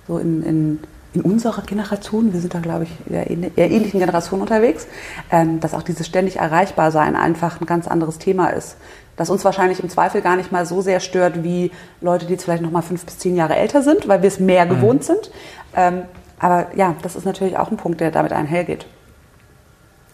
[0.09, 0.79] so in, in
[1.13, 2.91] in unserer Generation, wir sind da, glaube ich,
[3.29, 4.87] in eher ähnlichen Generationen unterwegs,
[5.31, 8.77] ähm, dass auch dieses ständig erreichbar sein einfach ein ganz anderes Thema ist
[9.21, 12.45] das uns wahrscheinlich im Zweifel gar nicht mal so sehr stört wie Leute, die jetzt
[12.45, 14.71] vielleicht noch mal fünf bis zehn Jahre älter sind, weil wir es mehr mhm.
[14.71, 15.31] gewohnt sind.
[15.77, 16.05] Ähm,
[16.39, 18.87] aber ja, das ist natürlich auch ein Punkt, der damit einhergeht.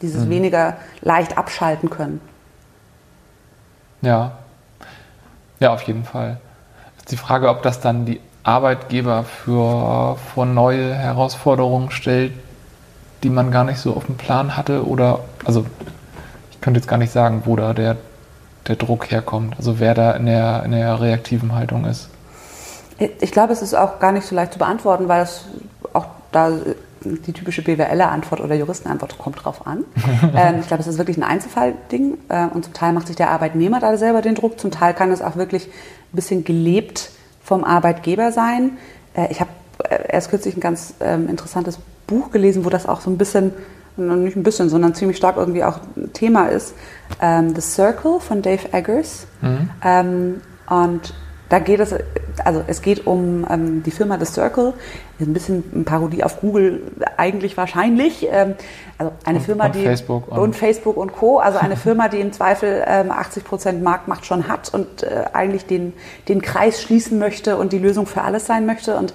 [0.02, 0.30] Dieses mhm.
[0.30, 2.20] weniger leicht abschalten können.
[4.02, 4.38] Ja.
[5.60, 6.40] Ja, auf jeden Fall.
[6.98, 12.32] Ist die Frage, ob das dann die Arbeitgeber für, vor neue Herausforderungen stellt,
[13.22, 15.66] die man gar nicht so auf dem Plan hatte oder, also
[16.50, 17.96] ich könnte jetzt gar nicht sagen, wo da der
[18.68, 22.08] der Druck herkommt, also wer da in der, in der reaktiven Haltung ist?
[23.20, 25.44] Ich glaube, es ist auch gar nicht so leicht zu beantworten, weil es
[25.92, 26.50] auch da
[27.04, 29.84] die typische BWLer-Antwort oder Juristenantwort kommt drauf an.
[30.34, 33.30] ähm, ich glaube, es ist wirklich ein Einzelfallding äh, und zum Teil macht sich der
[33.30, 37.10] Arbeitnehmer da selber den Druck, zum Teil kann es auch wirklich ein bisschen gelebt
[37.46, 38.76] vom Arbeitgeber sein.
[39.14, 39.50] Äh, ich habe
[39.88, 43.52] äh, erst kürzlich ein ganz ähm, interessantes Buch gelesen, wo das auch so ein bisschen
[43.98, 45.80] nicht ein bisschen, sondern ziemlich stark irgendwie auch
[46.12, 46.74] Thema ist.
[47.18, 49.26] Ähm, The Circle von Dave Eggers.
[49.40, 49.70] Mhm.
[49.82, 51.14] Ähm, und
[51.48, 51.94] da geht es,
[52.44, 54.74] also es geht um ähm, die Firma The Circle,
[55.20, 56.82] ein bisschen eine Parodie auf Google
[57.16, 58.26] eigentlich wahrscheinlich.
[58.30, 58.54] Ähm,
[58.98, 61.38] also eine und, Firma, und die Facebook und, und, Facebook und Co.
[61.38, 65.66] Also eine Firma, die im Zweifel ähm, 80 Prozent Marktmacht schon hat und äh, eigentlich
[65.66, 65.92] den,
[66.28, 68.96] den Kreis schließen möchte und die Lösung für alles sein möchte.
[68.96, 69.14] Und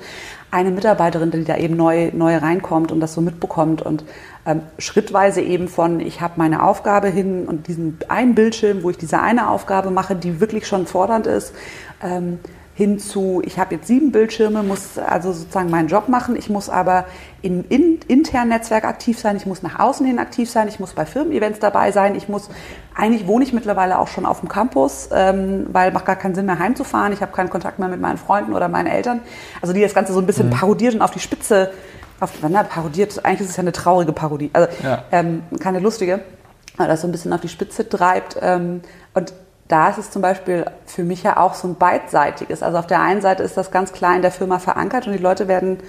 [0.52, 4.04] eine Mitarbeiterin, die da eben neu, neu reinkommt und das so mitbekommt und
[4.46, 8.98] ähm, schrittweise eben von, ich habe meine Aufgabe hin und diesen einen Bildschirm, wo ich
[8.98, 11.56] diese eine Aufgabe mache, die wirklich schon fordernd ist,
[12.04, 12.40] ähm,
[12.82, 16.68] hin zu, ich habe jetzt sieben Bildschirme, muss also sozusagen meinen Job machen, ich muss
[16.68, 17.06] aber
[17.44, 20.94] im in, internen Netzwerk aktiv sein, ich muss nach außen hin aktiv sein, ich muss
[20.94, 22.50] bei Firmen-Events dabei sein, ich muss,
[22.96, 26.48] eigentlich wohne ich mittlerweile auch schon auf dem Campus, ähm, weil macht gar keinen Sinn
[26.48, 29.20] mehr heimzufahren, ich habe keinen Kontakt mehr mit meinen Freunden oder meinen Eltern,
[29.62, 30.54] also die das Ganze so ein bisschen mhm.
[30.54, 31.70] parodiert und auf die Spitze
[32.20, 35.04] auf, na, parodiert, eigentlich ist es ja eine traurige Parodie, also ja.
[35.12, 36.22] ähm, keine lustige,
[36.78, 38.38] aber das so ein bisschen auf die Spitze treibt.
[38.42, 38.82] Ähm,
[39.14, 39.34] und
[39.72, 42.62] da ist es zum Beispiel für mich ja auch so ein beidseitiges.
[42.62, 45.20] Also auf der einen Seite ist das ganz klar in der Firma verankert und die
[45.20, 45.80] Leute werden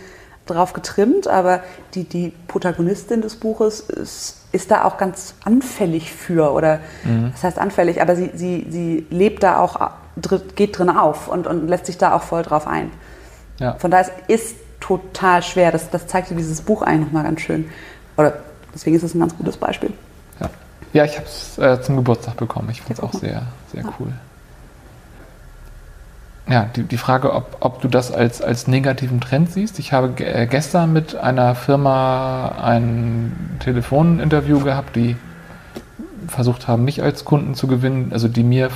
[0.46, 1.60] drauf getrimmt, aber
[1.94, 7.30] die, die Protagonistin des Buches ist, ist da auch ganz anfällig für oder mhm.
[7.32, 9.90] das heißt anfällig, aber sie, sie, sie lebt da auch,
[10.56, 12.90] geht drin auf und, und lässt sich da auch voll drauf ein.
[13.58, 13.74] Ja.
[13.74, 15.72] Von daher ist es total schwer.
[15.72, 17.70] Das, das zeigt dir dieses Buch eigentlich nochmal ganz schön.
[18.16, 18.34] Oder
[18.74, 19.92] deswegen ist es ein ganz gutes Beispiel.
[20.92, 22.68] Ja, ich habe es äh, zum Geburtstag bekommen.
[22.70, 24.12] Ich fand es auch sehr, sehr cool
[26.48, 29.78] ja, die, die Frage, ob, ob du das als, als negativen Trend siehst.
[29.78, 35.16] Ich habe äh, gestern mit einer Firma ein Telefoninterview gehabt, die
[36.26, 38.70] versucht haben, mich als Kunden zu gewinnen, also die mir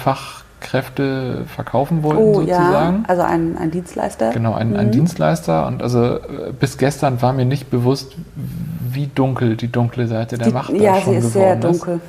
[0.60, 3.02] Fachkräfte verkaufen wollten, oh, sozusagen.
[3.02, 4.30] Ja, also ein, ein Dienstleister.
[4.30, 4.76] Genau, ein, mhm.
[4.76, 5.66] ein Dienstleister.
[5.66, 10.48] Und also äh, bis gestern war mir nicht bewusst, wie dunkel die dunkle Seite der
[10.48, 11.16] die, Macht ja, da schon geworden ist.
[11.16, 12.00] Ja, sie ist sehr dunkel.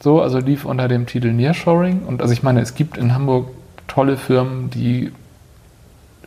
[0.00, 2.02] So, also lief unter dem Titel Nearshoring.
[2.06, 3.48] Und also ich meine, es gibt in Hamburg
[3.88, 5.12] tolle Firmen, die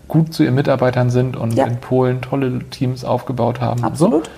[0.08, 1.66] gut zu ihren Mitarbeitern sind und ja.
[1.66, 3.84] in Polen tolle Teams aufgebaut haben.
[3.84, 4.26] Absolut.
[4.26, 4.32] So.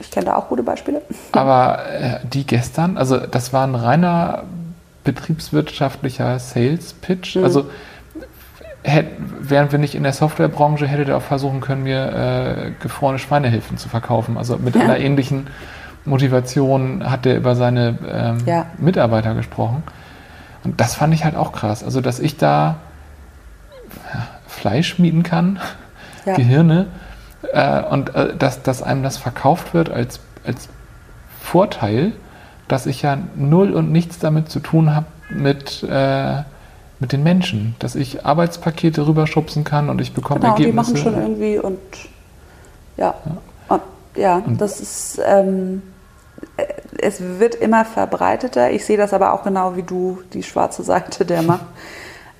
[0.00, 1.02] Ich kenne da auch gute Beispiele.
[1.32, 4.44] Aber äh, die gestern, also das war ein reiner
[5.04, 7.36] betriebswirtschaftlicher Sales-Pitch.
[7.36, 7.44] Mhm.
[7.44, 7.70] Also
[8.82, 9.08] hätt,
[9.40, 13.78] wären wir nicht in der Softwarebranche, hätte der auch versuchen können, mir äh, gefrorene Schweinehilfen
[13.78, 14.36] zu verkaufen.
[14.36, 14.82] Also mit ja.
[14.82, 15.48] einer ähnlichen
[16.04, 18.66] Motivation hat er über seine ähm, ja.
[18.78, 19.82] Mitarbeiter gesprochen.
[20.64, 21.82] Und das fand ich halt auch krass.
[21.82, 22.76] Also, dass ich da
[24.12, 25.58] ja, Fleisch mieten kann.
[26.36, 26.86] Gehirne,
[27.52, 30.68] äh, und äh, dass, dass einem das verkauft wird als, als
[31.40, 32.12] Vorteil,
[32.70, 36.42] dass ich ja null und nichts damit zu tun habe mit, äh,
[36.98, 37.74] mit den Menschen.
[37.78, 40.72] Dass ich Arbeitspakete rüberschubsen kann und ich bekomme genau, Ergebnisse.
[40.72, 41.78] die machen schon irgendwie und
[42.96, 43.14] ja.
[43.24, 43.82] Ja, und,
[44.16, 45.20] ja und das ist.
[45.24, 45.82] Ähm
[46.98, 48.70] es wird immer verbreiteter.
[48.70, 51.66] Ich sehe das aber auch genau wie du, die schwarze Seite der Macht.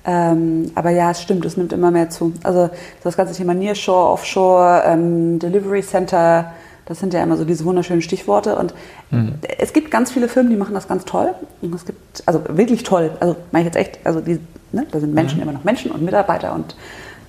[0.03, 2.33] Ähm, aber ja, es stimmt, es nimmt immer mehr zu.
[2.41, 2.71] Also
[3.03, 6.53] das ganze Thema Nearshore, Offshore, ähm, Delivery Center,
[6.91, 8.57] das sind ja immer so diese wunderschönen Stichworte.
[8.57, 8.73] Und
[9.11, 9.35] mhm.
[9.57, 11.33] es gibt ganz viele Firmen, die machen das ganz toll.
[11.61, 14.41] Und es gibt, also wirklich toll, also meine ich jetzt echt, also die,
[14.73, 15.43] ne, da sind Menschen mhm.
[15.43, 16.75] immer noch Menschen und Mitarbeiter und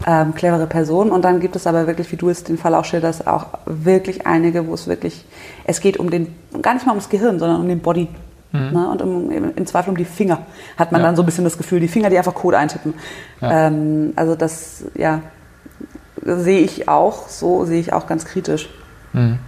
[0.05, 1.12] ähm, clevere Personen.
[1.12, 4.27] Und dann gibt es aber wirklich, wie du es den Fall auch schilderst, auch wirklich
[4.27, 5.25] einige, wo es wirklich,
[5.62, 8.09] es geht um den, gar nicht mal ums Gehirn, sondern um den Body.
[8.51, 8.72] Mhm.
[8.72, 8.88] Ne?
[8.88, 10.40] Und um, im, Zweifel um die Finger.
[10.77, 11.07] Hat man ja.
[11.07, 12.94] dann so ein bisschen das Gefühl, die Finger, die einfach Code eintippen.
[13.40, 13.68] Ja.
[13.68, 15.20] Ähm, also das, ja,
[16.25, 18.68] sehe ich auch, so sehe ich auch ganz kritisch.
[19.12, 19.38] Mhm.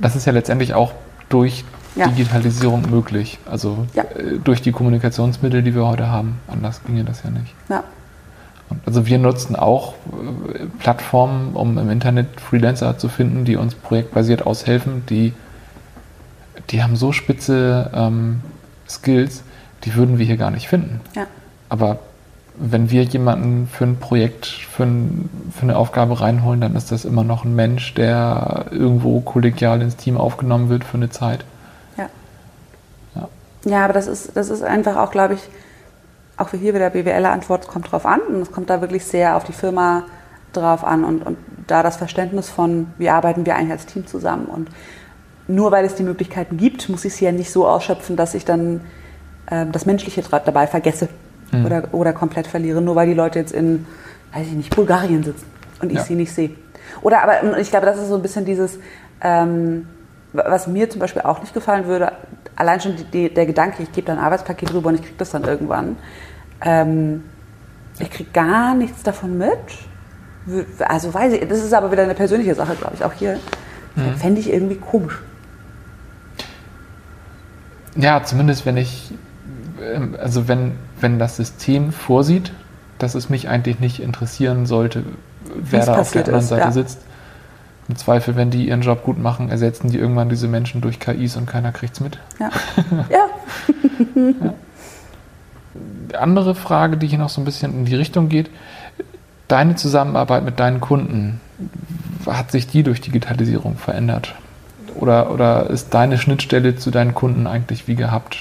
[0.00, 0.92] Das ist ja letztendlich auch
[1.28, 1.64] durch
[1.94, 2.08] ja.
[2.08, 3.38] Digitalisierung möglich.
[3.50, 4.04] Also ja.
[4.04, 6.40] Äh, durch die Kommunikationsmittel, die wir heute haben.
[6.48, 7.54] Anders ginge das ja nicht.
[7.68, 7.84] Ja.
[8.86, 14.46] Also wir nutzen auch äh, Plattformen, um im Internet Freelancer zu finden, die uns projektbasiert
[14.46, 15.32] aushelfen, die,
[16.70, 18.40] die haben so spitze ähm,
[18.88, 19.42] Skills,
[19.84, 21.00] die würden wir hier gar nicht finden.
[21.14, 21.26] Ja.
[21.68, 21.98] Aber
[22.56, 27.04] wenn wir jemanden für ein Projekt, für, ein, für, eine Aufgabe reinholen, dann ist das
[27.04, 31.44] immer noch ein Mensch, der irgendwo kollegial ins Team aufgenommen wird für eine Zeit.
[31.96, 32.08] Ja.
[33.14, 33.28] Ja,
[33.64, 35.40] ja aber das ist, das ist einfach auch, glaube ich,
[36.36, 39.52] auch hier wieder BWL-Antwort, kommt drauf an und es kommt da wirklich sehr auf die
[39.52, 40.04] Firma
[40.52, 44.46] drauf an und, und da das Verständnis von, wie arbeiten wir eigentlich als Team zusammen
[44.46, 44.68] und
[45.48, 48.44] nur weil es die Möglichkeiten gibt, muss ich sie ja nicht so ausschöpfen, dass ich
[48.44, 48.82] dann
[49.46, 51.08] äh, das Menschliche dabei vergesse
[51.52, 51.66] mhm.
[51.66, 53.86] oder, oder komplett verliere, nur weil die Leute jetzt in,
[54.32, 55.46] weiß ich nicht, Bulgarien sitzen
[55.80, 56.04] und ich ja.
[56.04, 56.50] sie nicht sehe.
[57.02, 58.78] Oder aber ich glaube, das ist so ein bisschen dieses,
[59.20, 59.86] ähm,
[60.32, 62.12] was mir zum Beispiel auch nicht gefallen würde,
[62.56, 65.16] allein schon die, die, der Gedanke, ich gebe da ein Arbeitspaket rüber und ich kriege
[65.18, 65.96] das dann irgendwann.
[66.60, 67.24] Ähm,
[67.98, 69.58] ich kriege gar nichts davon mit.
[70.80, 73.38] Also weiß ich, das ist aber wieder eine persönliche Sache, glaube ich, auch hier.
[73.94, 74.16] Mhm.
[74.16, 75.20] Fände ich irgendwie komisch.
[77.94, 79.12] Ja, zumindest wenn ich,
[79.82, 82.52] ähm, also wenn, wenn das System vorsieht,
[82.98, 85.04] dass es mich eigentlich nicht interessieren sollte,
[85.54, 86.72] wer da auf der anderen ist, Seite ja.
[86.72, 87.00] sitzt.
[87.88, 91.36] Im Zweifel, wenn die ihren Job gut machen, ersetzen die irgendwann diese Menschen durch KIs
[91.36, 92.18] und keiner kriegt es mit.
[92.38, 92.50] Ja.
[93.10, 93.26] ja.
[94.14, 94.54] ja
[96.14, 98.50] andere Frage, die hier noch so ein bisschen in die Richtung geht.
[99.48, 101.40] Deine Zusammenarbeit mit deinen Kunden,
[102.26, 104.34] hat sich die durch Digitalisierung verändert?
[104.94, 108.38] Oder, oder ist deine Schnittstelle zu deinen Kunden eigentlich wie gehabt,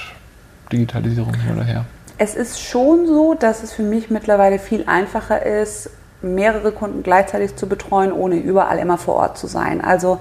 [0.71, 1.85] Digitalisierung hin oder her?
[2.21, 5.89] Es ist schon so, dass es für mich mittlerweile viel einfacher ist,
[6.21, 9.83] mehrere Kunden gleichzeitig zu betreuen, ohne überall immer vor Ort zu sein.
[9.83, 10.19] Also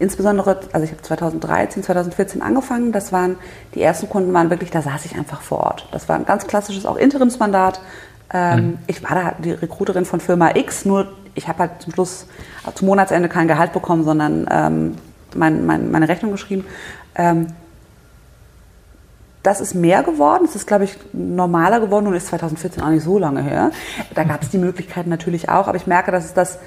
[0.00, 3.36] insbesondere, also ich habe 2013, 2014 angefangen, das waren,
[3.76, 5.86] die ersten Kunden waren wirklich, da saß ich einfach vor Ort.
[5.92, 7.80] Das war ein ganz klassisches auch Interimsmandat.
[8.34, 8.78] Ähm, mhm.
[8.88, 12.26] Ich war da die Recruiterin von Firma X, nur ich habe halt zum Schluss,
[12.74, 14.96] zum Monatsende kein Gehalt bekommen, sondern ähm,
[15.36, 16.64] mein, mein, meine Rechnung geschrieben.
[17.14, 17.46] Ähm,
[19.42, 20.44] das ist mehr geworden.
[20.44, 23.70] Es ist, glaube ich, normaler geworden und ist 2014 auch nicht so lange her.
[24.14, 26.58] Da gab es die Möglichkeiten natürlich auch, aber ich merke, dass es das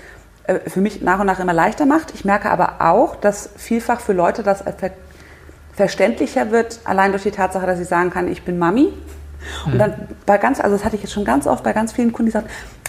[0.47, 2.13] äh, für mich nach und nach immer leichter macht.
[2.13, 4.91] Ich merke aber auch, dass vielfach für Leute das ver
[5.73, 8.93] verständlicher wird, allein durch die Tatsache, dass ich sagen kann, ich bin Mami.
[9.65, 9.77] Und mhm.
[9.77, 12.27] dann bei ganz, also das hatte ich jetzt schon ganz oft bei ganz vielen Kunden,
[12.27, 12.47] die sagen,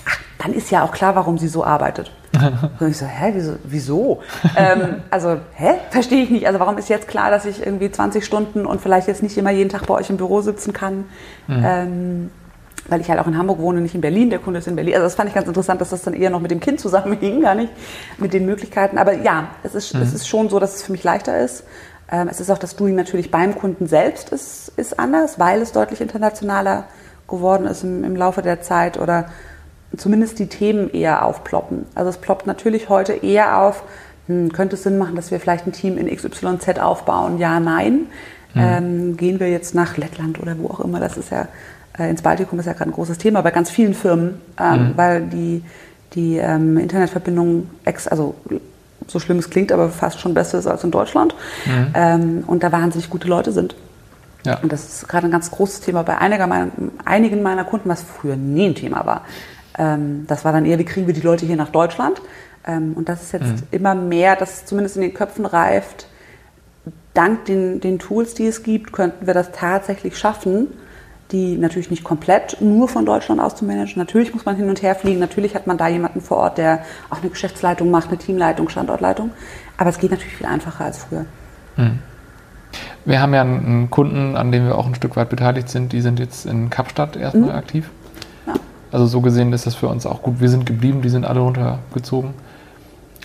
[0.08, 2.12] ach, dann ist ja auch klar, warum sie so arbeitet.
[2.80, 3.52] Und ich so, hä, wieso?
[3.64, 4.20] wieso?
[4.56, 5.74] ähm, also, hä?
[5.90, 6.46] Verstehe ich nicht.
[6.46, 9.50] Also warum ist jetzt klar, dass ich irgendwie 20 Stunden und vielleicht jetzt nicht immer
[9.50, 11.04] jeden Tag bei euch im Büro sitzen kann?
[11.46, 11.64] Mhm.
[11.64, 12.30] Ähm,
[12.88, 14.30] weil ich halt auch in Hamburg wohne, nicht in Berlin.
[14.30, 14.94] Der Kunde ist in Berlin.
[14.94, 17.42] Also das fand ich ganz interessant, dass das dann eher noch mit dem Kind zusammenhing,
[17.42, 17.72] gar nicht
[18.18, 18.98] mit den Möglichkeiten.
[18.98, 20.02] Aber ja, es ist, mhm.
[20.02, 21.64] es ist schon so, dass es für mich leichter ist.
[22.10, 25.72] Ähm, es ist auch das Doing natürlich beim Kunden selbst ist, ist anders, weil es
[25.72, 26.84] deutlich internationaler
[27.26, 29.26] geworden ist im, im Laufe der Zeit oder
[29.96, 31.86] zumindest die Themen eher aufploppen.
[31.94, 33.82] Also es ploppt natürlich heute eher auf,
[34.26, 37.38] hm, könnte es Sinn machen, dass wir vielleicht ein Team in XYZ aufbauen?
[37.38, 38.06] Ja, nein.
[38.54, 38.60] Mhm.
[38.60, 41.48] Ähm, gehen wir jetzt nach Lettland oder wo auch immer, das ist ja,
[41.98, 44.92] äh, ins Baltikum ist ja gerade ein großes Thema bei ganz vielen Firmen, ähm, mhm.
[44.96, 45.62] weil die,
[46.14, 48.34] die ähm, Internetverbindung, ex, also
[49.06, 51.34] so schlimm es klingt, aber fast schon besser ist als in Deutschland.
[51.66, 51.86] Mhm.
[51.94, 53.76] Ähm, und da wahnsinnig gute Leute sind.
[54.44, 54.58] Ja.
[54.60, 56.68] Und das ist gerade ein ganz großes Thema bei meiner,
[57.04, 59.22] einigen meiner Kunden, was früher nie ein Thema war.
[59.78, 62.20] Ähm, das war dann eher, wie kriegen wir die Leute hier nach Deutschland?
[62.66, 63.62] Ähm, und das ist jetzt mhm.
[63.70, 66.08] immer mehr, dass zumindest in den Köpfen reift,
[67.14, 70.68] dank den, den Tools, die es gibt, könnten wir das tatsächlich schaffen,
[71.32, 73.98] die natürlich nicht komplett nur von Deutschland aus zu managen.
[73.98, 76.84] Natürlich muss man hin und her fliegen, natürlich hat man da jemanden vor Ort, der
[77.10, 79.30] auch eine Geschäftsleitung macht, eine Teamleitung, Standortleitung.
[79.76, 81.24] Aber es geht natürlich viel einfacher als früher.
[81.76, 81.98] Mhm.
[83.04, 86.00] Wir haben ja einen Kunden, an dem wir auch ein Stück weit beteiligt sind, die
[86.00, 87.56] sind jetzt in Kapstadt erstmal mhm.
[87.56, 87.90] aktiv.
[88.96, 90.40] Also so gesehen ist das für uns auch gut.
[90.40, 92.30] Wir sind geblieben, die sind alle runtergezogen.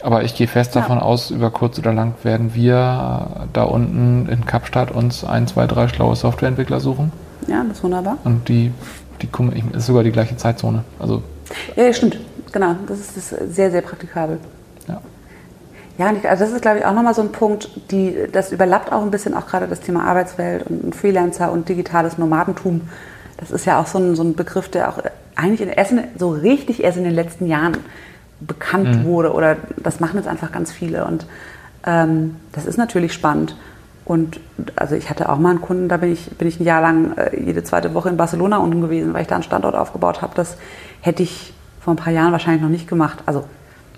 [0.03, 0.81] Aber ich gehe fest ja.
[0.81, 5.67] davon aus, über kurz oder lang werden wir da unten in Kapstadt uns ein, zwei,
[5.67, 7.13] drei schlaue Softwareentwickler suchen.
[7.47, 8.17] Ja, das ist wunderbar.
[8.25, 8.73] Und die,
[9.21, 9.29] die
[9.73, 10.84] ist sogar die gleiche Zeitzone.
[10.99, 11.23] Also
[11.77, 12.19] ja, stimmt.
[12.51, 12.75] Genau.
[12.86, 14.39] Das ist, das ist sehr, sehr praktikabel.
[14.89, 14.99] Ja.
[15.97, 19.03] Ja, also das ist, glaube ich, auch nochmal so ein Punkt, die, das überlappt auch
[19.03, 22.81] ein bisschen auch gerade das Thema Arbeitswelt und Freelancer und digitales Nomadentum.
[23.38, 24.97] Das ist ja auch so ein, so ein Begriff, der auch
[25.41, 27.77] eigentlich in Essen so richtig erst in den letzten Jahren
[28.39, 29.04] bekannt mhm.
[29.06, 31.25] wurde oder das machen jetzt einfach ganz viele und
[31.86, 33.56] ähm, das ist natürlich spannend.
[34.04, 34.39] Und
[34.75, 37.17] also ich hatte auch mal einen Kunden, da bin ich, bin ich ein Jahr lang
[37.17, 40.34] äh, jede zweite Woche in Barcelona unten gewesen, weil ich da einen Standort aufgebaut habe.
[40.36, 40.58] Das
[41.01, 43.19] hätte ich vor ein paar Jahren wahrscheinlich noch nicht gemacht.
[43.25, 43.45] Also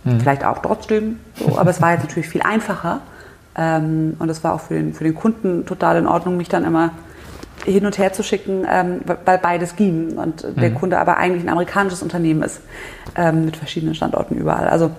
[0.03, 0.19] mhm.
[0.19, 2.99] vielleicht auch trotzdem, so, aber es war jetzt natürlich viel einfacher.
[3.56, 6.65] Ähm, und es war auch für den, für den Kunden total in Ordnung, mich dann
[6.65, 6.91] immer
[7.66, 10.76] hin und her zu schicken, ähm, weil beides ging und der mhm.
[10.76, 12.62] Kunde aber eigentlich ein amerikanisches Unternehmen ist
[13.16, 14.68] ähm, mit verschiedenen Standorten überall.
[14.68, 14.92] Also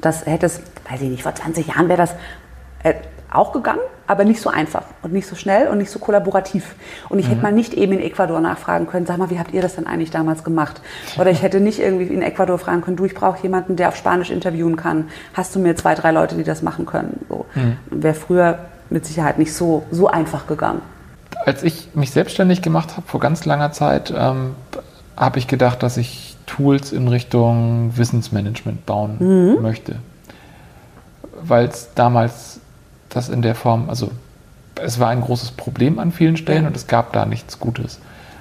[0.00, 0.60] das hätte es,
[0.90, 2.14] weiß ich nicht, vor 20 Jahren wäre das
[2.82, 2.94] äh,
[3.32, 6.74] auch gegangen, aber nicht so einfach und nicht so schnell und nicht so kollaborativ.
[7.08, 7.30] Und ich mhm.
[7.30, 9.86] hätte mal nicht eben in Ecuador nachfragen können, sag mal, wie habt ihr das denn
[9.86, 10.80] eigentlich damals gemacht?
[11.18, 13.96] Oder ich hätte nicht irgendwie in Ecuador fragen können, du, ich brauche jemanden, der auf
[13.96, 15.08] Spanisch interviewen kann.
[15.34, 17.20] Hast du mir zwei, drei Leute, die das machen können?
[17.28, 17.46] So.
[17.54, 17.76] Mhm.
[17.90, 18.58] Wäre früher
[18.90, 20.82] mit Sicherheit nicht so, so einfach gegangen
[21.46, 24.56] als ich mich selbstständig gemacht habe, vor ganz langer Zeit, ähm,
[25.16, 29.62] habe ich gedacht, dass ich Tools in Richtung Wissensmanagement bauen mhm.
[29.62, 29.96] möchte.
[31.40, 32.60] Weil es damals
[33.08, 34.10] das in der Form, also
[34.74, 38.00] es war ein großes Problem an vielen Stellen und es gab da nichts Gutes.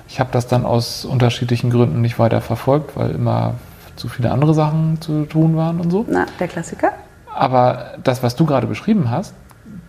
[0.09, 3.53] Ich habe das dann aus unterschiedlichen Gründen nicht weiter verfolgt, weil immer
[3.95, 6.05] zu viele andere Sachen zu tun waren und so.
[6.09, 6.91] Na, der Klassiker.
[7.33, 9.35] Aber das, was du gerade beschrieben hast,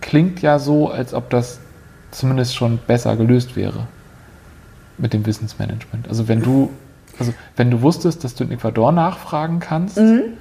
[0.02, 1.61] klingt ja so, als ob das
[2.16, 3.87] zumindest schon besser gelöst wäre
[4.98, 6.09] mit dem Wissensmanagement.
[6.09, 6.70] Also wenn du,
[7.18, 9.98] also wenn du wusstest, dass du in Ecuador nachfragen kannst.
[9.98, 10.35] Mhm.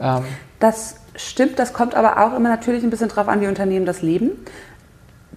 [0.00, 0.24] Ähm,
[0.60, 4.02] das stimmt, das kommt aber auch immer natürlich ein bisschen drauf an, wie Unternehmen das
[4.02, 4.30] leben.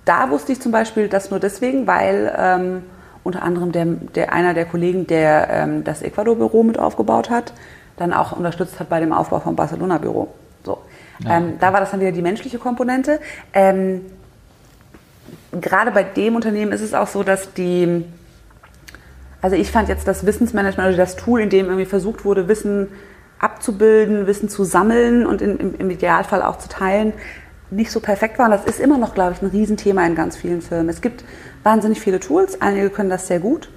[0.05, 2.83] Da wusste ich zum Beispiel das nur deswegen, weil ähm,
[3.23, 7.51] unter anderem der, der, einer der Kollegen, der ähm, das Ecuador-Büro mit aufgebaut hat,
[7.97, 10.29] dann auch unterstützt hat bei dem Aufbau vom Barcelona-Büro.
[10.63, 10.77] So.
[11.25, 11.37] Ja.
[11.37, 13.19] Ähm, da war das dann wieder die menschliche Komponente.
[15.51, 18.05] Gerade bei dem Unternehmen ist es auch so, dass die,
[19.41, 22.89] also ich fand jetzt das Wissensmanagement, also das Tool, in dem irgendwie versucht wurde, Wissen
[23.39, 27.13] abzubilden, Wissen zu sammeln und in, im, im Idealfall auch zu teilen,
[27.69, 28.45] nicht so perfekt war.
[28.45, 30.89] Und das ist immer noch, glaube ich, ein Riesenthema in ganz vielen Firmen.
[30.89, 31.23] Es gibt
[31.63, 33.69] wahnsinnig viele Tools, einige können das sehr gut.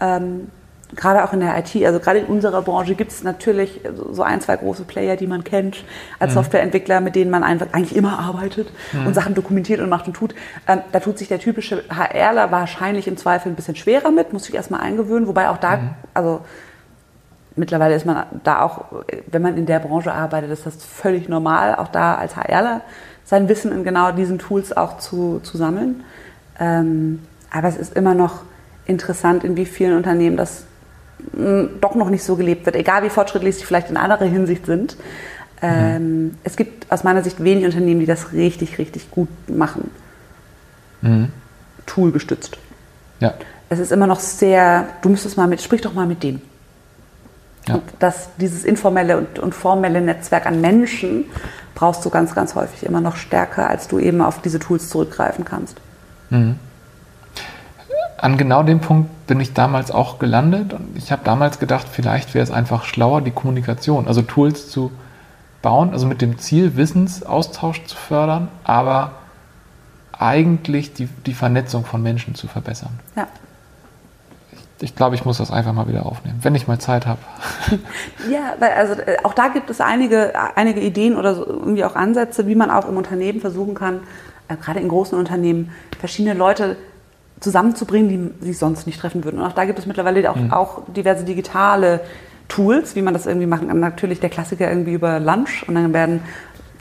[0.00, 0.48] Ähm,
[0.96, 3.80] gerade auch in der IT, also gerade in unserer Branche gibt es natürlich
[4.12, 5.84] so ein, zwei große Player, die man kennt
[6.18, 6.34] als mhm.
[6.34, 9.06] Softwareentwickler, mit denen man einfach eigentlich immer arbeitet mhm.
[9.06, 10.34] und Sachen dokumentiert und macht und tut.
[10.66, 14.44] Ähm, da tut sich der typische HRler wahrscheinlich im Zweifel ein bisschen schwerer mit, muss
[14.44, 15.90] sich erstmal eingewöhnen, wobei auch da, mhm.
[16.14, 16.40] also
[17.56, 18.84] mittlerweile ist man da auch,
[19.26, 22.80] wenn man in der Branche arbeitet, ist das völlig normal, auch da als HRler
[23.24, 26.02] sein Wissen in genau diesen Tools auch zu, zu sammeln.
[26.58, 28.42] Ähm, Aber es ist immer noch
[28.86, 30.64] interessant, in wie vielen Unternehmen das
[31.80, 34.96] doch noch nicht so gelebt wird, egal wie fortschrittlich sie vielleicht in anderer Hinsicht sind.
[35.62, 39.90] Ähm, es gibt aus meiner Sicht wenig Unternehmen, die das richtig, richtig gut machen.
[41.02, 41.28] Mhm.
[41.86, 42.56] Tool gestützt.
[43.20, 43.34] Ja.
[43.68, 46.40] Es ist immer noch sehr, du müsstest mal mit, sprich doch mal mit dem.
[47.68, 47.74] Ja.
[47.74, 51.26] Und das, dieses informelle und, und formelle Netzwerk an Menschen
[51.74, 55.44] brauchst du ganz, ganz häufig immer noch stärker, als du eben auf diese Tools zurückgreifen
[55.44, 55.76] kannst.
[58.20, 62.34] An genau dem Punkt bin ich damals auch gelandet und ich habe damals gedacht, vielleicht
[62.34, 64.92] wäre es einfach schlauer, die Kommunikation, also Tools zu
[65.62, 69.12] bauen, also mit dem Ziel, Wissensaustausch zu fördern, aber
[70.12, 72.98] eigentlich die, die Vernetzung von Menschen zu verbessern.
[73.16, 73.26] Ja.
[74.82, 77.20] Ich glaube, ich muss das einfach mal wieder aufnehmen, wenn ich mal Zeit habe.
[78.30, 81.96] Ja, weil also äh, auch da gibt es einige, einige Ideen oder so, irgendwie auch
[81.96, 84.00] Ansätze, wie man auch im Unternehmen versuchen kann,
[84.48, 86.76] äh, gerade in großen Unternehmen, verschiedene Leute
[87.40, 89.40] zusammenzubringen, die sich sonst nicht treffen würden.
[89.40, 92.00] Und auch da gibt es mittlerweile auch, auch diverse digitale
[92.48, 93.80] Tools, wie man das irgendwie machen kann.
[93.80, 96.20] Natürlich der Klassiker irgendwie über Lunch und dann werden,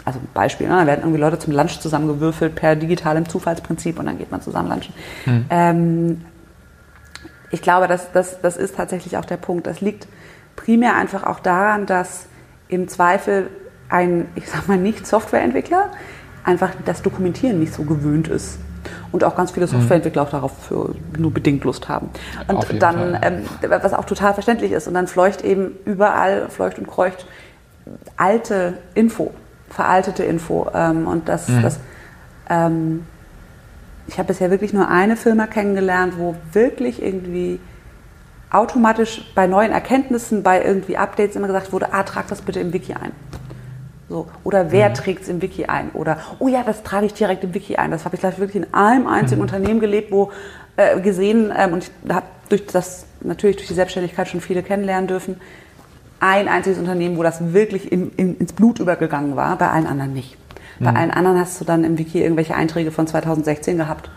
[0.03, 4.17] also Beispiel, ne, dann werden irgendwie Leute zum Lunch zusammengewürfelt per digitalem Zufallsprinzip und dann
[4.17, 4.93] geht man zusammen lunchen.
[5.49, 6.21] Ähm,
[7.51, 9.65] ich glaube, das, das, das ist tatsächlich auch der Punkt.
[9.65, 10.07] Das liegt
[10.55, 12.27] primär einfach auch daran, dass
[12.67, 13.49] im Zweifel
[13.89, 15.89] ein, ich sag mal, nicht Softwareentwickler
[16.43, 18.59] einfach das Dokumentieren nicht so gewöhnt ist.
[19.11, 20.51] Und auch ganz viele Softwareentwickler auch darauf
[21.17, 22.09] nur bedingt Lust haben.
[22.47, 26.87] Und dann, ähm, was auch total verständlich ist, und dann fleucht eben überall, fleucht und
[26.87, 27.25] kreucht
[28.17, 29.33] alte Info,
[29.69, 30.67] veraltete Info.
[30.73, 31.79] Ähm, und das, das
[32.49, 33.05] ähm,
[34.07, 37.59] ich habe bisher wirklich nur eine Firma kennengelernt, wo wirklich irgendwie
[38.49, 42.73] automatisch bei neuen Erkenntnissen, bei irgendwie Updates immer gesagt wurde, ah, trag das bitte im
[42.73, 43.11] Wiki ein.
[44.09, 44.27] So.
[44.43, 45.91] Oder wer trägt es im Wiki ein?
[45.93, 47.91] Oder, oh ja, das trage ich direkt im Wiki ein.
[47.91, 50.31] Das habe ich glaube ich, wirklich in einem einzigen Unternehmen gelebt, wo
[50.77, 55.07] äh, gesehen, ähm, und ich habe durch das natürlich durch die Selbstständigkeit schon viele kennenlernen
[55.07, 55.39] dürfen,
[56.19, 60.13] ein einziges Unternehmen, wo das wirklich in, in, ins Blut übergegangen war, bei allen anderen
[60.13, 60.37] nicht.
[60.81, 64.09] Bei allen anderen hast du dann im Wiki irgendwelche Einträge von 2016 gehabt.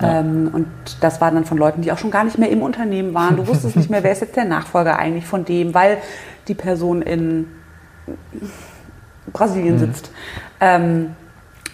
[0.00, 0.66] Ähm, und
[1.00, 3.36] das waren dann von Leuten, die auch schon gar nicht mehr im Unternehmen waren.
[3.36, 5.98] Du wusstest nicht mehr, wer ist jetzt der Nachfolger eigentlich von dem, weil
[6.48, 7.46] die Person in
[9.32, 10.10] Brasilien sitzt.
[10.60, 11.10] Ähm,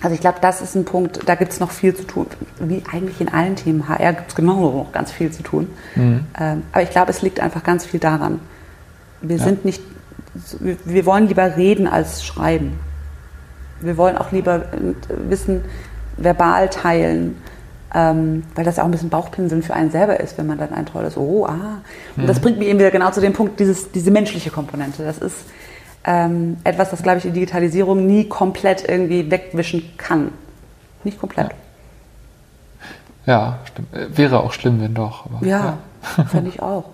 [0.01, 2.27] also ich glaube, das ist ein Punkt, da gibt es noch viel zu tun.
[2.61, 5.69] Wie eigentlich in allen Themen HR gibt es genauso noch ganz viel zu tun.
[6.39, 8.39] Ähm, aber ich glaube, es liegt einfach ganz viel daran.
[9.21, 9.83] Wir sind nicht,
[10.85, 12.79] wir- wollen lieber reden als schreiben.
[13.81, 14.95] Wir wollen auch lieber äh,
[15.31, 15.63] Wissen
[16.17, 17.37] verbal teilen,
[17.95, 20.73] ähm, weil das ja auch ein bisschen Bauchpinseln für einen selber ist, wenn man dann
[20.75, 21.79] ein tolles, oh, ah.
[22.17, 25.03] Und das bringt mich eben wieder genau zu dem Punkt, dieses, diese menschliche Komponente.
[25.05, 25.37] Das ist
[26.09, 30.33] ähm, etwas, das, glaube ich, die Digitalisierung nie komplett irgendwie wegwischen kann.
[31.05, 31.51] Nicht komplett.
[33.27, 33.93] Ja, stimmt.
[33.93, 35.27] Äh, Wäre auch schlimm, wenn doch.
[35.27, 35.77] Aber, Ja,
[36.29, 36.85] finde ich auch.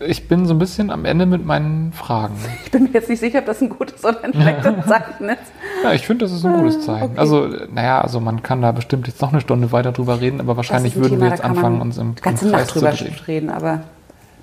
[0.00, 2.34] Ich bin so ein bisschen am Ende mit meinen Fragen.
[2.66, 5.38] Ich bin mir jetzt nicht sicher, ob das ein gutes oder ein schlechtes Zeichen ist.
[5.82, 7.04] Ja, ich finde, das ist ein gutes Zeichen.
[7.12, 7.18] okay.
[7.18, 10.58] Also, naja, also man kann da bestimmt jetzt noch eine Stunde weiter drüber reden, aber
[10.58, 13.14] wahrscheinlich würden Thema, wir jetzt anfangen, uns im, ganze Kreis Nacht zu drüber drehen.
[13.26, 13.80] reden, aber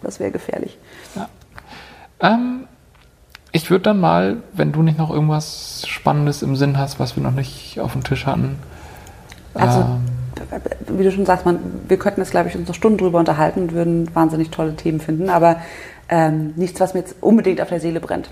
[0.02, 0.80] das wäre gefährlich.
[2.20, 2.64] Ähm,
[3.52, 7.24] ich würde dann mal, wenn du nicht noch irgendwas Spannendes im Sinn hast, was wir
[7.24, 8.58] noch nicht auf dem Tisch hatten.
[9.54, 12.98] Also, ähm, wie du schon sagst, man, wir könnten jetzt, glaube ich, uns noch Stunden
[12.98, 15.58] drüber unterhalten und würden wahnsinnig tolle Themen finden, aber
[16.10, 18.30] ähm, nichts, was mir jetzt unbedingt auf der Seele brennt.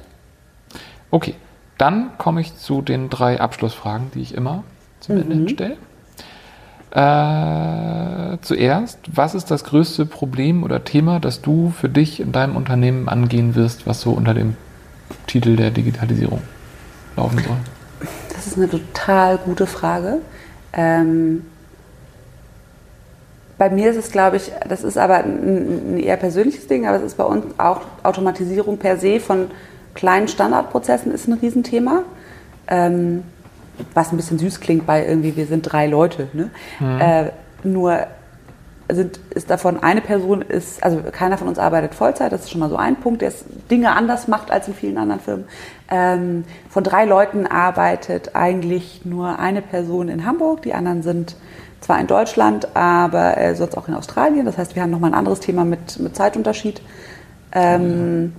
[1.12, 1.36] okay,
[1.78, 4.64] dann komme ich zu den drei Abschlussfragen, die ich immer
[5.00, 5.78] zum Ende hin stelle.
[6.92, 12.56] Äh, zuerst, was ist das größte Problem oder Thema, das du für dich in deinem
[12.56, 14.58] Unternehmen angehen wirst, was so unter dem
[15.28, 16.42] Titel der Digitalisierung
[17.16, 17.58] laufen soll?
[18.34, 20.20] Das ist eine total gute Frage.
[20.74, 21.46] Ähm,
[23.58, 26.98] bei mir ist es, glaube ich, das ist aber ein, ein eher persönliches Ding, aber
[26.98, 29.52] es ist bei uns auch Automatisierung per se von
[29.94, 32.04] kleinen Standardprozessen ist ein Riesenthema.
[32.68, 33.24] Ähm,
[33.94, 36.28] was ein bisschen süß klingt bei irgendwie, wir sind drei Leute.
[36.34, 36.50] Ne?
[37.00, 37.32] Äh,
[37.68, 38.08] nur
[38.92, 42.60] sind, ist davon eine Person ist, also keiner von uns arbeitet Vollzeit, das ist schon
[42.60, 43.32] mal so ein Punkt, der
[43.70, 45.46] Dinge anders macht als in vielen anderen Firmen.
[45.90, 51.36] Ähm, von drei Leuten arbeitet eigentlich nur eine Person in Hamburg, die anderen sind
[51.82, 54.46] zwar in Deutschland, aber äh, sonst auch in Australien.
[54.46, 56.82] Das heißt, wir haben nochmal ein anderes Thema mit, mit Zeitunterschied.
[57.52, 58.34] Ähm,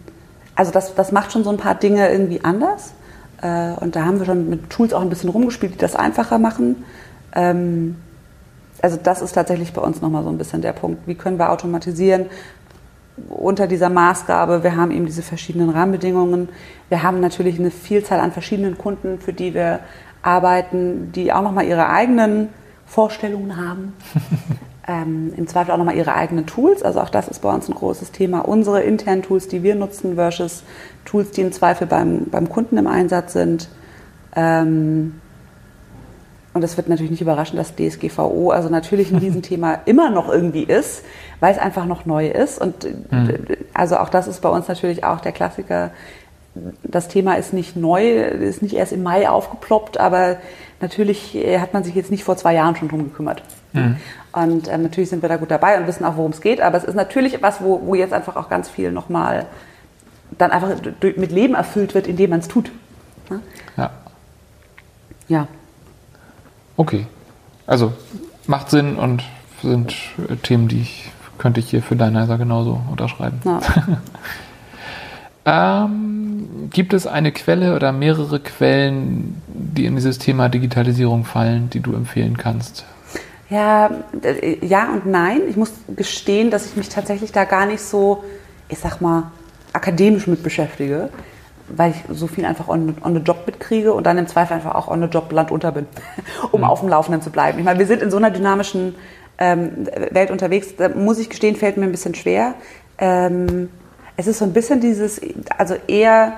[0.55, 2.93] also das, das macht schon so ein paar Dinge irgendwie anders.
[3.41, 6.39] Äh, und da haben wir schon mit Tools auch ein bisschen rumgespielt, die das einfacher
[6.39, 6.85] machen.
[7.35, 7.97] Ähm,
[8.83, 11.07] also das ist tatsächlich bei uns nochmal so ein bisschen der Punkt.
[11.07, 12.27] Wie können wir automatisieren
[13.29, 14.63] unter dieser Maßgabe?
[14.63, 16.49] Wir haben eben diese verschiedenen Rahmenbedingungen.
[16.89, 19.81] Wir haben natürlich eine Vielzahl an verschiedenen Kunden, für die wir
[20.23, 22.49] arbeiten, die auch nochmal ihre eigenen
[22.87, 23.95] Vorstellungen haben.
[24.89, 26.83] ähm, im Zweifel auch nochmal ihre eigenen Tools.
[26.83, 28.41] Also auch das ist bei uns ein großes Thema.
[28.41, 30.65] Unsere internen Tools, die wir nutzen, versus
[31.05, 33.69] Tools, die im Zweifel beim, beim Kunden im Einsatz sind.
[34.35, 35.21] Ähm,
[36.53, 40.65] und das wird natürlich nicht überraschen, dass DSGVO also natürlich ein Riesenthema immer noch irgendwie
[40.65, 41.05] ist,
[41.39, 42.61] weil es einfach noch neu ist.
[42.61, 43.47] Und mhm.
[43.73, 45.91] also auch das ist bei uns natürlich auch der Klassiker.
[46.83, 50.39] Das Thema ist nicht neu, ist nicht erst im Mai aufgeploppt, aber
[50.81, 53.45] natürlich hat man sich jetzt nicht vor zwei Jahren schon drum gekümmert.
[53.73, 53.97] Mhm.
[54.33, 56.61] Und äh, natürlich sind wir da gut dabei und wissen auch, worum es geht.
[56.61, 59.47] Aber es ist natürlich was, wo, wo jetzt einfach auch ganz viel nochmal
[60.39, 60.71] dann einfach
[61.01, 62.71] mit Leben erfüllt wird, indem man es tut.
[63.29, 63.41] Ne?
[63.77, 63.91] Ja.
[65.29, 65.49] Ja.
[66.81, 67.07] Okay.
[67.67, 67.93] Also
[68.47, 69.23] macht Sinn und
[69.63, 69.95] sind
[70.43, 73.39] Themen, die ich könnte ich hier für Dynamizer genauso unterschreiben.
[73.45, 73.61] Ja.
[75.85, 81.81] ähm, gibt es eine Quelle oder mehrere Quellen, die in dieses Thema Digitalisierung fallen, die
[81.81, 82.87] du empfehlen kannst?
[83.51, 83.91] Ja,
[84.23, 85.43] äh, ja und nein.
[85.51, 88.25] Ich muss gestehen, dass ich mich tatsächlich da gar nicht so,
[88.71, 89.25] ich sag mal,
[89.75, 91.11] akademisch mit beschäftige
[91.77, 94.75] weil ich so viel einfach on, on the job mitkriege und dann im Zweifel einfach
[94.75, 95.87] auch on the job landunter bin,
[96.53, 96.67] um mhm.
[96.67, 97.59] auf dem Laufenden zu bleiben.
[97.59, 98.95] Ich meine, wir sind in so einer dynamischen
[99.39, 102.55] ähm, Welt unterwegs, da muss ich gestehen, fällt mir ein bisschen schwer.
[102.99, 103.71] Ähm,
[104.17, 105.21] es ist so ein bisschen dieses,
[105.57, 106.35] also eher,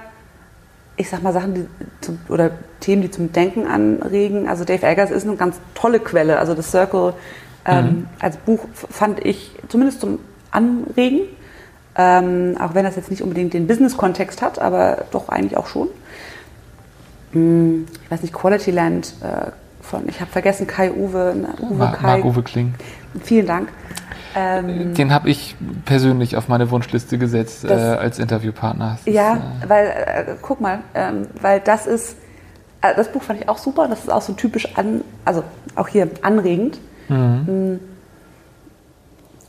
[0.97, 1.67] ich sag mal, Sachen die
[2.01, 4.49] zum, oder Themen, die zum Denken anregen.
[4.49, 6.39] Also Dave Eggers ist eine ganz tolle Quelle.
[6.39, 7.15] Also das Circle
[7.65, 8.07] ähm, mhm.
[8.21, 10.21] als Buch fand ich zumindest zum
[10.51, 11.23] Anregen
[11.97, 15.89] ähm, auch wenn das jetzt nicht unbedingt den Business-Kontext hat, aber doch eigentlich auch schon.
[17.33, 19.51] Hm, ich weiß nicht, Quality Land äh,
[19.83, 21.35] von, ich habe vergessen, Kai Uwe.
[21.37, 22.07] Ne, Uwe Mar Kai.
[22.07, 22.75] Marc Uwe Kling.
[23.23, 23.69] Vielen Dank.
[24.35, 28.99] Ähm, Den habe ich persönlich auf meine Wunschliste gesetzt das, äh, als Interviewpartner.
[29.05, 32.17] Das ja, ist, äh, weil, äh, guck mal, ähm, weil das ist,
[32.81, 35.89] äh, das Buch fand ich auch super das ist auch so typisch an, also auch
[35.89, 36.79] hier anregend.
[37.09, 37.81] Mhm.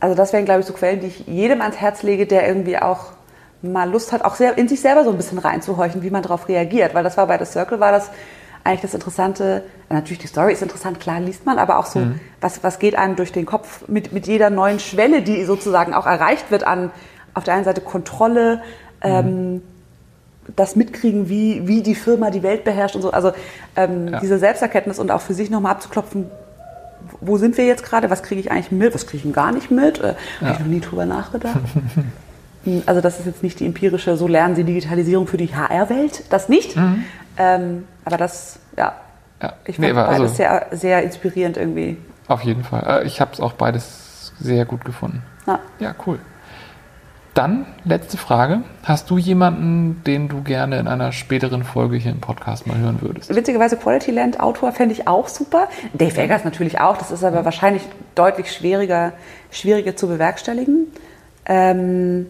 [0.04, 2.76] Also das wären, glaube ich, so Quellen, die ich jedem ans Herz lege, der irgendwie
[2.76, 3.12] auch
[3.62, 6.92] mal Lust hat, auch in sich selber so ein bisschen reinzuhorchen, wie man darauf reagiert.
[6.92, 8.10] Weil das war bei The Circle, war das
[8.64, 12.20] eigentlich das Interessante, natürlich die Story ist interessant, klar liest man, aber auch so, mhm.
[12.42, 16.06] was, was geht einem durch den Kopf mit, mit jeder neuen Schwelle, die sozusagen auch
[16.06, 16.90] erreicht wird an
[17.32, 18.56] auf der einen Seite Kontrolle,
[19.02, 19.10] mhm.
[19.10, 19.62] ähm,
[20.54, 23.10] das Mitkriegen, wie, wie die Firma die Welt beherrscht und so.
[23.10, 23.32] Also
[23.74, 24.20] ähm, ja.
[24.20, 26.26] diese Selbsterkenntnis und auch für sich nochmal abzuklopfen,
[27.26, 29.70] wo sind wir jetzt gerade, was kriege ich eigentlich mit, was kriege ich gar nicht
[29.70, 30.46] mit, äh, ja.
[30.46, 31.60] habe ich noch nie drüber nachgedacht.
[32.64, 36.24] Hm, also das ist jetzt nicht die empirische, so lernen Sie Digitalisierung für die HR-Welt,
[36.30, 36.76] das nicht.
[36.76, 37.04] Mhm.
[37.36, 38.94] Ähm, aber das, ja,
[39.42, 39.52] ja.
[39.66, 41.98] ich fand nee, beides also, sehr, sehr inspirierend irgendwie.
[42.26, 43.02] Auf jeden Fall.
[43.02, 45.22] Äh, ich habe es auch beides sehr gut gefunden.
[45.46, 46.18] Ja, ja cool.
[47.34, 48.62] Dann letzte Frage.
[48.84, 52.98] Hast du jemanden, den du gerne in einer späteren Folge hier im Podcast mal hören
[53.00, 53.34] würdest?
[53.34, 55.68] Witzigerweise Quality Land Autor fände ich auch super.
[55.92, 56.96] Dave Eggers natürlich auch.
[56.96, 57.82] Das ist aber wahrscheinlich
[58.14, 59.14] deutlich schwieriger,
[59.50, 60.86] schwieriger zu bewerkstelligen.
[61.46, 62.26] Ähm,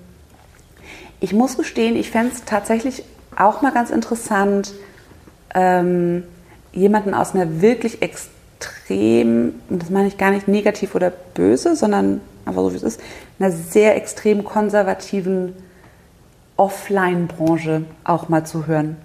[1.20, 3.04] ich muss gestehen, ich fände es tatsächlich
[3.36, 4.72] auch mal ganz interessant,
[5.54, 6.24] ähm,
[6.72, 8.33] jemanden aus einer wirklich extrem,
[8.88, 13.00] und das meine ich gar nicht negativ oder böse, sondern einfach so wie es ist,
[13.38, 15.54] einer sehr extrem konservativen
[16.56, 18.96] Offline-Branche auch mal zu hören.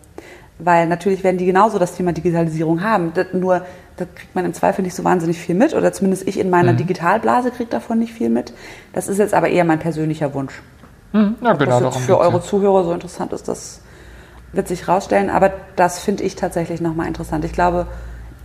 [0.60, 3.14] Weil natürlich werden die genauso das Thema Digitalisierung haben.
[3.14, 6.38] Das, nur da kriegt man im Zweifel nicht so wahnsinnig viel mit oder zumindest ich
[6.38, 6.78] in meiner mhm.
[6.78, 8.54] Digitalblase kriege davon nicht viel mit.
[8.94, 10.62] Das ist jetzt aber eher mein persönlicher Wunsch.
[11.14, 11.36] Mhm.
[11.42, 12.42] Ja, Ob genau, das jetzt für eure ja.
[12.42, 13.82] Zuhörer so interessant ist, das
[14.52, 15.30] wird sich rausstellen.
[15.30, 17.46] Aber das finde ich tatsächlich nochmal interessant.
[17.46, 17.88] Ich glaube,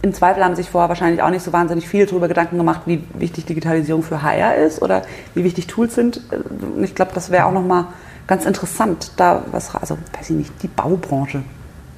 [0.05, 3.03] im Zweifel haben sich vorher wahrscheinlich auch nicht so wahnsinnig viele darüber Gedanken gemacht, wie
[3.15, 5.01] wichtig Digitalisierung für HR ist oder
[5.35, 6.21] wie wichtig Tools sind.
[6.31, 7.87] Und ich glaube, das wäre auch nochmal
[8.27, 11.43] ganz interessant, da was, also weiß ich nicht, die Baubranche,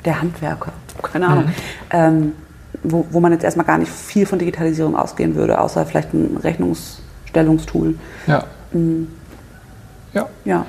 [0.04, 1.52] der Handwerker, keine Ahnung, mhm.
[1.90, 2.32] ähm,
[2.84, 6.36] wo, wo man jetzt erstmal gar nicht viel von Digitalisierung ausgehen würde, außer vielleicht ein
[6.36, 7.96] Rechnungsstellungstool.
[8.28, 8.44] Ja.
[8.70, 9.08] Mhm.
[10.12, 10.28] Ja.
[10.44, 10.64] Ja.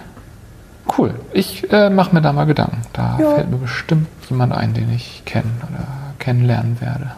[0.98, 1.14] Cool.
[1.34, 2.82] Ich äh, mache mir da mal Gedanken.
[2.94, 3.36] Da ja.
[3.36, 5.86] fällt mir bestimmt jemand ein, den ich kenne oder
[6.18, 7.12] kennenlernen werde.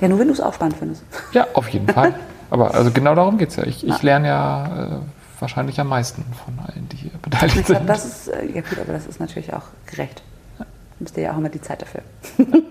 [0.00, 1.04] Ja, nur wenn du es auch spannend findest.
[1.32, 2.14] Ja, auf jeden Fall.
[2.50, 3.64] Aber also genau darum geht es ja.
[3.64, 4.98] Ich, ich lerne ja äh,
[5.38, 7.88] wahrscheinlich am meisten von allen, die hier beteiligt ich glaub, sind.
[7.88, 10.22] Das ist, äh, ja gut, aber das ist natürlich auch gerecht.
[10.58, 10.64] Du
[11.00, 12.02] müsst ja auch immer die Zeit dafür.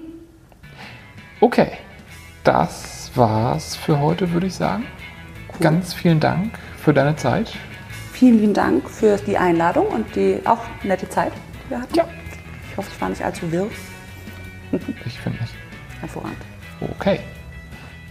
[1.41, 1.71] okay,
[2.43, 4.85] das war's für heute, würde ich sagen.
[5.49, 5.57] Cool.
[5.61, 7.53] Ganz vielen Dank für deine Zeit.
[8.11, 11.31] Vielen lieben Dank für die Einladung und die auch nette Zeit,
[11.65, 11.95] die wir hatten.
[11.95, 12.05] Ja.
[12.69, 13.67] Ich hoffe, ich war nicht allzu wirr.
[15.05, 15.53] ich finde nicht.
[16.01, 16.48] Hervorragend.
[16.81, 17.19] Okay.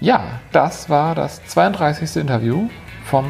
[0.00, 2.16] Ja, das war das 32.
[2.16, 2.68] Interview
[3.04, 3.24] vom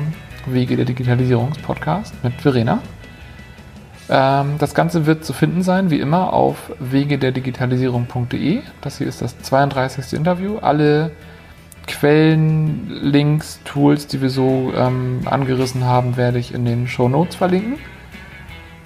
[0.46, 2.82] Wege der Digitalisierungspodcast mit Verena.
[4.10, 8.60] Ähm, das Ganze wird zu finden sein, wie immer, auf wegederdigitalisierung.de.
[8.80, 10.14] Das hier ist das 32.
[10.14, 10.58] Interview.
[10.58, 11.12] Alle
[11.86, 17.36] Quellen, Links, Tools, die wir so ähm, angerissen haben, werde ich in den Show Notes
[17.36, 17.78] verlinken.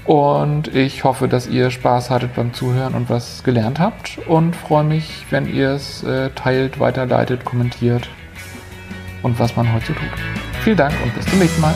[0.04, 4.18] Und ich hoffe, dass ihr Spaß hattet beim Zuhören und was gelernt habt.
[4.26, 8.08] Und freue mich, wenn ihr es äh, teilt, weiterleitet, kommentiert
[9.22, 10.08] und was man heute so tut.
[10.62, 11.74] Vielen Dank und bis zum nächsten Mal.